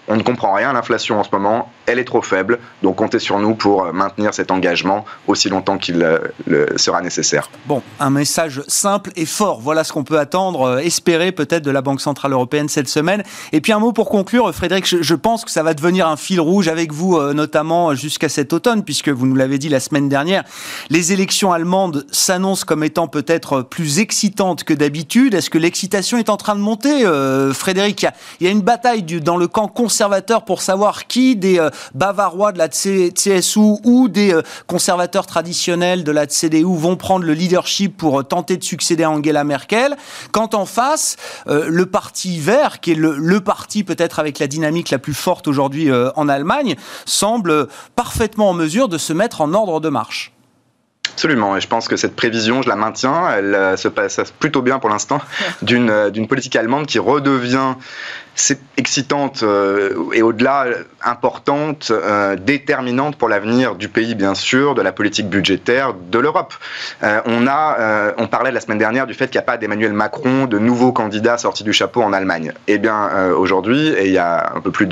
On 0.07 0.15
ne 0.15 0.23
comprend 0.23 0.53
rien 0.53 0.69
à 0.69 0.73
l'inflation 0.73 1.19
en 1.19 1.23
ce 1.23 1.29
moment. 1.31 1.71
Elle 1.85 1.99
est 1.99 2.05
trop 2.05 2.21
faible. 2.21 2.59
Donc 2.83 2.97
comptez 2.97 3.19
sur 3.19 3.39
nous 3.39 3.55
pour 3.55 3.93
maintenir 3.93 4.33
cet 4.33 4.51
engagement 4.51 5.05
aussi 5.27 5.49
longtemps 5.49 5.77
qu'il 5.77 6.03
euh, 6.03 6.77
sera 6.77 7.01
nécessaire. 7.01 7.49
Bon, 7.65 7.81
un 7.99 8.09
message 8.09 8.61
simple 8.67 9.11
et 9.15 9.25
fort. 9.25 9.59
Voilà 9.61 9.83
ce 9.83 9.93
qu'on 9.93 10.03
peut 10.03 10.19
attendre, 10.19 10.61
euh, 10.61 10.77
espérer 10.79 11.31
peut-être 11.31 11.63
de 11.63 11.71
la 11.71 11.81
Banque 11.81 12.01
Centrale 12.01 12.33
Européenne 12.33 12.69
cette 12.69 12.89
semaine. 12.89 13.23
Et 13.51 13.61
puis 13.61 13.71
un 13.71 13.79
mot 13.79 13.91
pour 13.91 14.09
conclure, 14.09 14.53
Frédéric, 14.53 14.85
je, 14.85 15.15
pense 15.15 15.45
que 15.45 15.51
ça 15.51 15.63
va 15.63 15.73
devenir 15.73 16.07
un 16.07 16.17
fil 16.17 16.39
rouge 16.39 16.67
avec 16.67 16.93
vous, 16.93 17.17
euh, 17.17 17.33
notamment 17.33 17.95
jusqu'à 17.95 18.29
cet 18.29 18.53
automne, 18.53 18.83
puisque 18.83 19.09
vous 19.09 19.25
nous 19.25 19.35
l'avez 19.35 19.57
dit 19.57 19.69
la 19.69 19.79
semaine 19.79 20.09
dernière, 20.09 20.43
les 20.89 21.13
élections 21.13 21.51
allemandes 21.51 22.05
s'annoncent 22.11 22.65
comme 22.65 22.83
étant 22.83 23.07
peut-être 23.07 23.61
plus 23.61 23.99
excitantes 23.99 24.63
que 24.63 24.73
d'habitude. 24.73 25.33
Est-ce 25.33 25.49
que 25.49 25.57
l'excitation 25.57 26.17
est 26.17 26.29
en 26.29 26.37
train 26.37 26.55
de 26.55 26.61
monter, 26.61 27.03
Frédéric? 27.53 28.05
Il 28.39 28.47
y, 28.47 28.49
a, 28.49 28.51
une 28.51 28.61
bataille 28.61 29.03
dans 29.03 29.36
dans 29.37 29.41
le 29.41 29.47
camp 29.47 29.67
conservateur 29.67 30.45
pour 30.45 30.63
savoir 30.63 31.05
qui 31.05 31.35
des 31.35 31.63
Bavarois 31.93 32.51
de 32.51 32.57
la 32.57 32.69
CSU 32.69 33.59
ou 33.83 34.07
des 34.09 34.35
conservateurs 34.65 35.27
traditionnels 35.27 36.03
de 36.03 36.11
la 36.11 36.25
CDU 36.25 36.63
vont 36.63 36.95
prendre 36.95 37.23
le 37.23 37.33
leadership 37.33 37.95
pour 37.95 38.27
tenter 38.27 38.57
de 38.57 38.63
succéder 38.63 39.03
à 39.03 39.11
Angela 39.11 39.43
Merkel. 39.43 39.95
Quand 40.31 40.55
en 40.55 40.65
face, 40.65 41.17
le 41.45 41.85
parti 41.85 42.39
vert, 42.39 42.79
qui 42.79 42.93
est 42.93 42.95
le, 42.95 43.15
le 43.15 43.41
parti 43.41 43.83
peut-être 43.83 44.17
avec 44.17 44.39
la 44.39 44.47
dynamique 44.47 44.89
la 44.89 44.97
plus 44.97 45.13
forte 45.13 45.47
aujourd'hui 45.47 45.91
en 46.15 46.27
Allemagne, 46.27 46.75
semble 47.05 47.67
parfaitement 47.95 48.49
en 48.49 48.53
mesure 48.53 48.89
de 48.89 48.97
se 48.97 49.13
mettre 49.13 49.41
en 49.41 49.53
ordre 49.53 49.79
de 49.79 49.89
marche. 49.89 50.31
Absolument, 51.17 51.57
et 51.57 51.61
je 51.61 51.67
pense 51.67 51.87
que 51.87 51.95
cette 51.95 52.15
prévision, 52.15 52.61
je 52.61 52.69
la 52.69 52.75
maintiens, 52.75 53.27
elle 53.35 53.55
euh, 53.55 53.75
se 53.75 53.87
passe 53.87 54.21
plutôt 54.37 54.61
bien 54.61 54.77
pour 54.77 54.91
l'instant, 54.91 55.19
d'une 55.63 55.89
euh, 55.89 56.11
d'une 56.11 56.27
politique 56.27 56.55
allemande 56.55 56.85
qui 56.85 56.99
redevient 56.99 57.73
excitante 58.77 59.41
euh, 59.41 60.11
et 60.13 60.21
au-delà 60.21 60.67
importante, 61.03 61.91
déterminante 62.45 63.15
pour 63.15 63.29
l'avenir 63.29 63.73
du 63.73 63.89
pays, 63.89 64.13
bien 64.13 64.35
sûr, 64.35 64.75
de 64.75 64.83
la 64.83 64.91
politique 64.91 65.27
budgétaire 65.27 65.95
de 65.95 66.19
l'Europe. 66.19 66.53
on 67.01 67.47
a, 67.47 68.13
on 68.17 68.27
parlait 68.27 68.51
la 68.51 68.59
semaine 68.59 68.77
dernière 68.77 69.07
du 69.07 69.15
fait 69.15 69.25
qu'il 69.25 69.39
n'y 69.39 69.43
a 69.43 69.49
pas 69.51 69.57
d'Emmanuel 69.57 69.93
Macron, 69.93 70.45
de 70.45 70.59
nouveaux 70.59 70.91
candidats 70.91 71.39
sortis 71.39 71.63
du 71.63 71.73
chapeau 71.73 72.03
en 72.03 72.13
Allemagne. 72.13 72.53
Eh 72.67 72.77
bien, 72.77 73.31
aujourd'hui, 73.31 73.87
et 73.87 74.05
il 74.05 74.13
y 74.13 74.19
a 74.19 74.51
un 74.55 74.61
peu 74.61 74.69
plus 74.69 74.87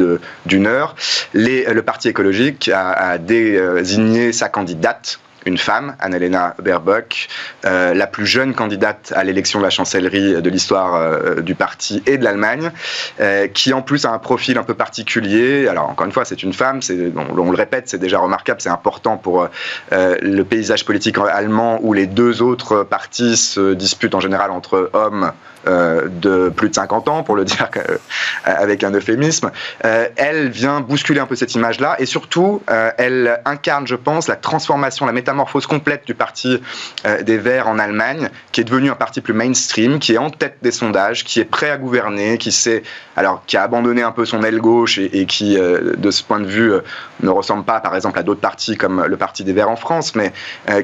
d'une 0.47 0.65
heure, 0.65 0.95
les, 1.35 1.71
le 1.71 1.83
Parti 1.83 2.07
écologique 2.07 2.71
a, 2.73 2.93
a 2.93 3.17
désigné 3.19 4.33
sa 4.33 4.49
candidate 4.49 5.19
une 5.45 5.57
femme, 5.57 5.95
Annalena 5.99 6.55
Baerbock, 6.61 7.27
euh, 7.65 7.93
la 7.93 8.07
plus 8.07 8.25
jeune 8.25 8.53
candidate 8.53 9.13
à 9.15 9.23
l'élection 9.23 9.59
de 9.59 9.63
la 9.63 9.69
chancellerie 9.69 10.41
de 10.41 10.49
l'histoire 10.49 10.95
euh, 10.95 11.41
du 11.41 11.55
parti 11.55 12.01
et 12.05 12.17
de 12.17 12.23
l'Allemagne, 12.23 12.71
euh, 13.19 13.47
qui 13.47 13.73
en 13.73 13.81
plus 13.81 14.05
a 14.05 14.11
un 14.11 14.19
profil 14.19 14.57
un 14.57 14.63
peu 14.63 14.73
particulier. 14.73 15.67
Alors 15.67 15.89
encore 15.89 16.05
une 16.05 16.11
fois, 16.11 16.25
c'est 16.25 16.43
une 16.43 16.53
femme, 16.53 16.79
on, 17.15 17.37
on, 17.37 17.51
le 17.51 17.57
répète, 17.57 17.89
c'est 17.89 17.99
déjà 17.99 18.19
remarquable, 18.19 18.59
c'est 18.61 18.69
important 18.69 19.17
pour 19.17 19.47
le 19.91 20.43
paysage 20.43 20.85
politique 20.85 21.17
allemand 21.17 21.79
où 21.81 21.93
les 21.93 22.07
deux 22.07 22.41
autres 22.41 22.83
partis 22.83 23.37
se 23.37 23.73
disputent 23.73 24.15
en 24.15 24.19
général 24.19 24.51
entre 24.51 24.89
hommes 24.93 25.31
de 25.65 26.49
plus 26.49 26.69
de 26.69 26.75
50 26.75 27.07
ans, 27.07 27.23
pour 27.23 27.35
le 27.35 27.45
dire 27.45 27.69
euh, 27.77 27.97
avec 28.43 28.83
un 28.83 28.91
euphémisme, 28.91 29.51
euh, 29.83 30.07
elle 30.15 30.49
vient 30.49 30.81
bousculer 30.81 31.19
un 31.19 31.25
peu 31.25 31.35
cette 31.35 31.55
image-là. 31.55 31.95
Et 31.99 32.05
surtout, 32.05 32.61
elle 32.67 33.39
incarne, 33.45 33.87
je 33.87 33.95
pense, 33.95 34.27
la 34.27 34.35
transformation, 34.35 35.05
la 35.05 35.11
métamorphose 35.11 35.67
complète 35.67 36.05
du 36.05 36.13
parti 36.13 36.61
des 37.23 37.37
Verts 37.37 37.67
en 37.67 37.79
Allemagne, 37.79 38.29
qui 38.51 38.61
est 38.61 38.63
devenu 38.63 38.89
un 38.89 38.95
parti 38.95 39.21
plus 39.21 39.33
mainstream, 39.33 39.99
qui 39.99 40.13
est 40.13 40.17
en 40.17 40.29
tête 40.29 40.57
des 40.61 40.71
sondages, 40.71 41.23
qui 41.23 41.39
est 41.39 41.45
prêt 41.45 41.69
à 41.69 41.77
gouverner, 41.77 42.37
qui 42.37 42.51
sait, 42.51 42.83
alors 43.15 43.43
qui 43.45 43.57
a 43.57 43.63
abandonné 43.63 44.01
un 44.01 44.11
peu 44.11 44.25
son 44.25 44.43
aile 44.43 44.59
gauche 44.59 44.97
et, 44.97 45.25
qui, 45.25 45.55
de 45.57 46.11
ce 46.11 46.23
point 46.23 46.39
de 46.39 46.45
vue, 46.45 46.73
ne 47.21 47.29
ressemble 47.29 47.63
pas, 47.63 47.79
par 47.79 47.95
exemple, 47.95 48.19
à 48.19 48.23
d'autres 48.23 48.41
partis 48.41 48.77
comme 48.77 49.05
le 49.05 49.17
Parti 49.17 49.43
des 49.43 49.53
Verts 49.53 49.69
en 49.69 49.75
France, 49.75 50.15
mais 50.15 50.33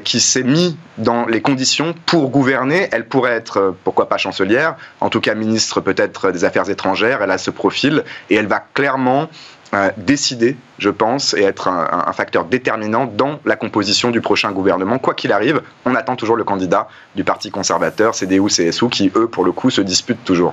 qui 0.04 0.20
s'est 0.20 0.42
mis 0.42 0.76
dans 0.98 1.26
les 1.26 1.42
conditions 1.42 1.94
pour 2.06 2.30
gouverner. 2.30 2.88
Elle 2.92 3.06
pourrait 3.06 3.32
être, 3.32 3.74
pourquoi 3.84 4.08
pas 4.08 4.16
chancelière, 4.16 4.76
en 5.00 5.10
tout 5.10 5.20
cas 5.20 5.34
ministre 5.34 5.80
peut-être 5.80 6.30
des 6.30 6.44
Affaires 6.44 6.70
étrangères, 6.70 7.22
elle 7.22 7.30
a 7.30 7.38
ce 7.38 7.50
profil 7.50 8.04
et 8.30 8.36
elle 8.36 8.46
va 8.46 8.60
clairement 8.60 9.28
euh, 9.74 9.90
décider, 9.96 10.58
je 10.78 10.90
pense, 10.90 11.32
et 11.32 11.40
être 11.44 11.68
un, 11.68 12.12
facteur 12.12 12.44
déterminant 12.44 13.06
dans 13.06 13.40
la 13.46 13.56
composition 13.56 14.10
du 14.10 14.20
prochain 14.20 14.52
gouvernement. 14.52 14.98
Quoi 14.98 15.14
qu'il 15.14 15.32
arrive, 15.32 15.62
on 15.86 15.94
attend 15.94 16.14
toujours 16.14 16.36
le 16.36 16.44
candidat 16.44 16.88
du 17.16 17.24
Parti 17.24 17.50
conservateur, 17.50 18.14
CDU-CSU, 18.14 18.90
qui, 18.90 19.10
eux, 19.16 19.28
pour 19.28 19.44
le 19.44 19.52
coup, 19.52 19.70
se 19.70 19.80
disputent 19.80 20.24
toujours. 20.24 20.52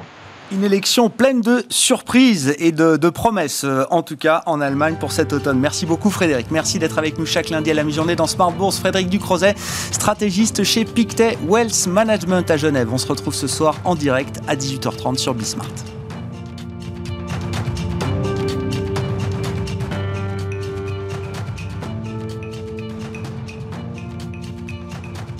Une 0.51 0.63
élection 0.63 1.11
pleine 1.11 1.41
de 1.41 1.63
surprises 1.69 2.55
et 2.57 2.71
de, 2.71 3.09
promesses, 3.09 3.63
euh, 3.63 3.83
en 3.91 4.01
tout 4.01 4.17
cas 4.17 4.41
en 4.47 4.61
Allemagne 4.61 4.95
pour 4.99 5.11
cet 5.11 5.31
automne. 5.31 5.59
Merci 5.59 5.85
beaucoup 5.85 6.09
Frédéric. 6.09 6.47
Merci 6.49 6.79
d'être 6.79 6.97
avec 6.97 7.19
nous 7.19 7.27
chaque 7.27 7.51
lundi 7.51 7.69
à 7.69 7.75
la 7.75 7.83
mi-journée 7.83 8.15
dans 8.15 8.25
Smart 8.25 8.51
Bourse. 8.51 8.79
Frédéric 8.79 9.09
Ducrozet, 9.09 9.53
stratégiste 9.91 10.63
chez 10.63 10.85
Pictet 10.85 11.37
Wealth 11.47 11.85
Management 11.85 12.49
à 12.49 12.57
Genève. 12.57 12.89
On 12.91 12.97
se 12.97 13.07
retrouve 13.07 13.35
ce 13.35 13.47
soir 13.47 13.75
en 13.85 13.93
direct 13.93 14.39
à 14.47 14.55
18h30 14.55 15.17
sur 15.17 15.35
Bismart. 15.35 15.98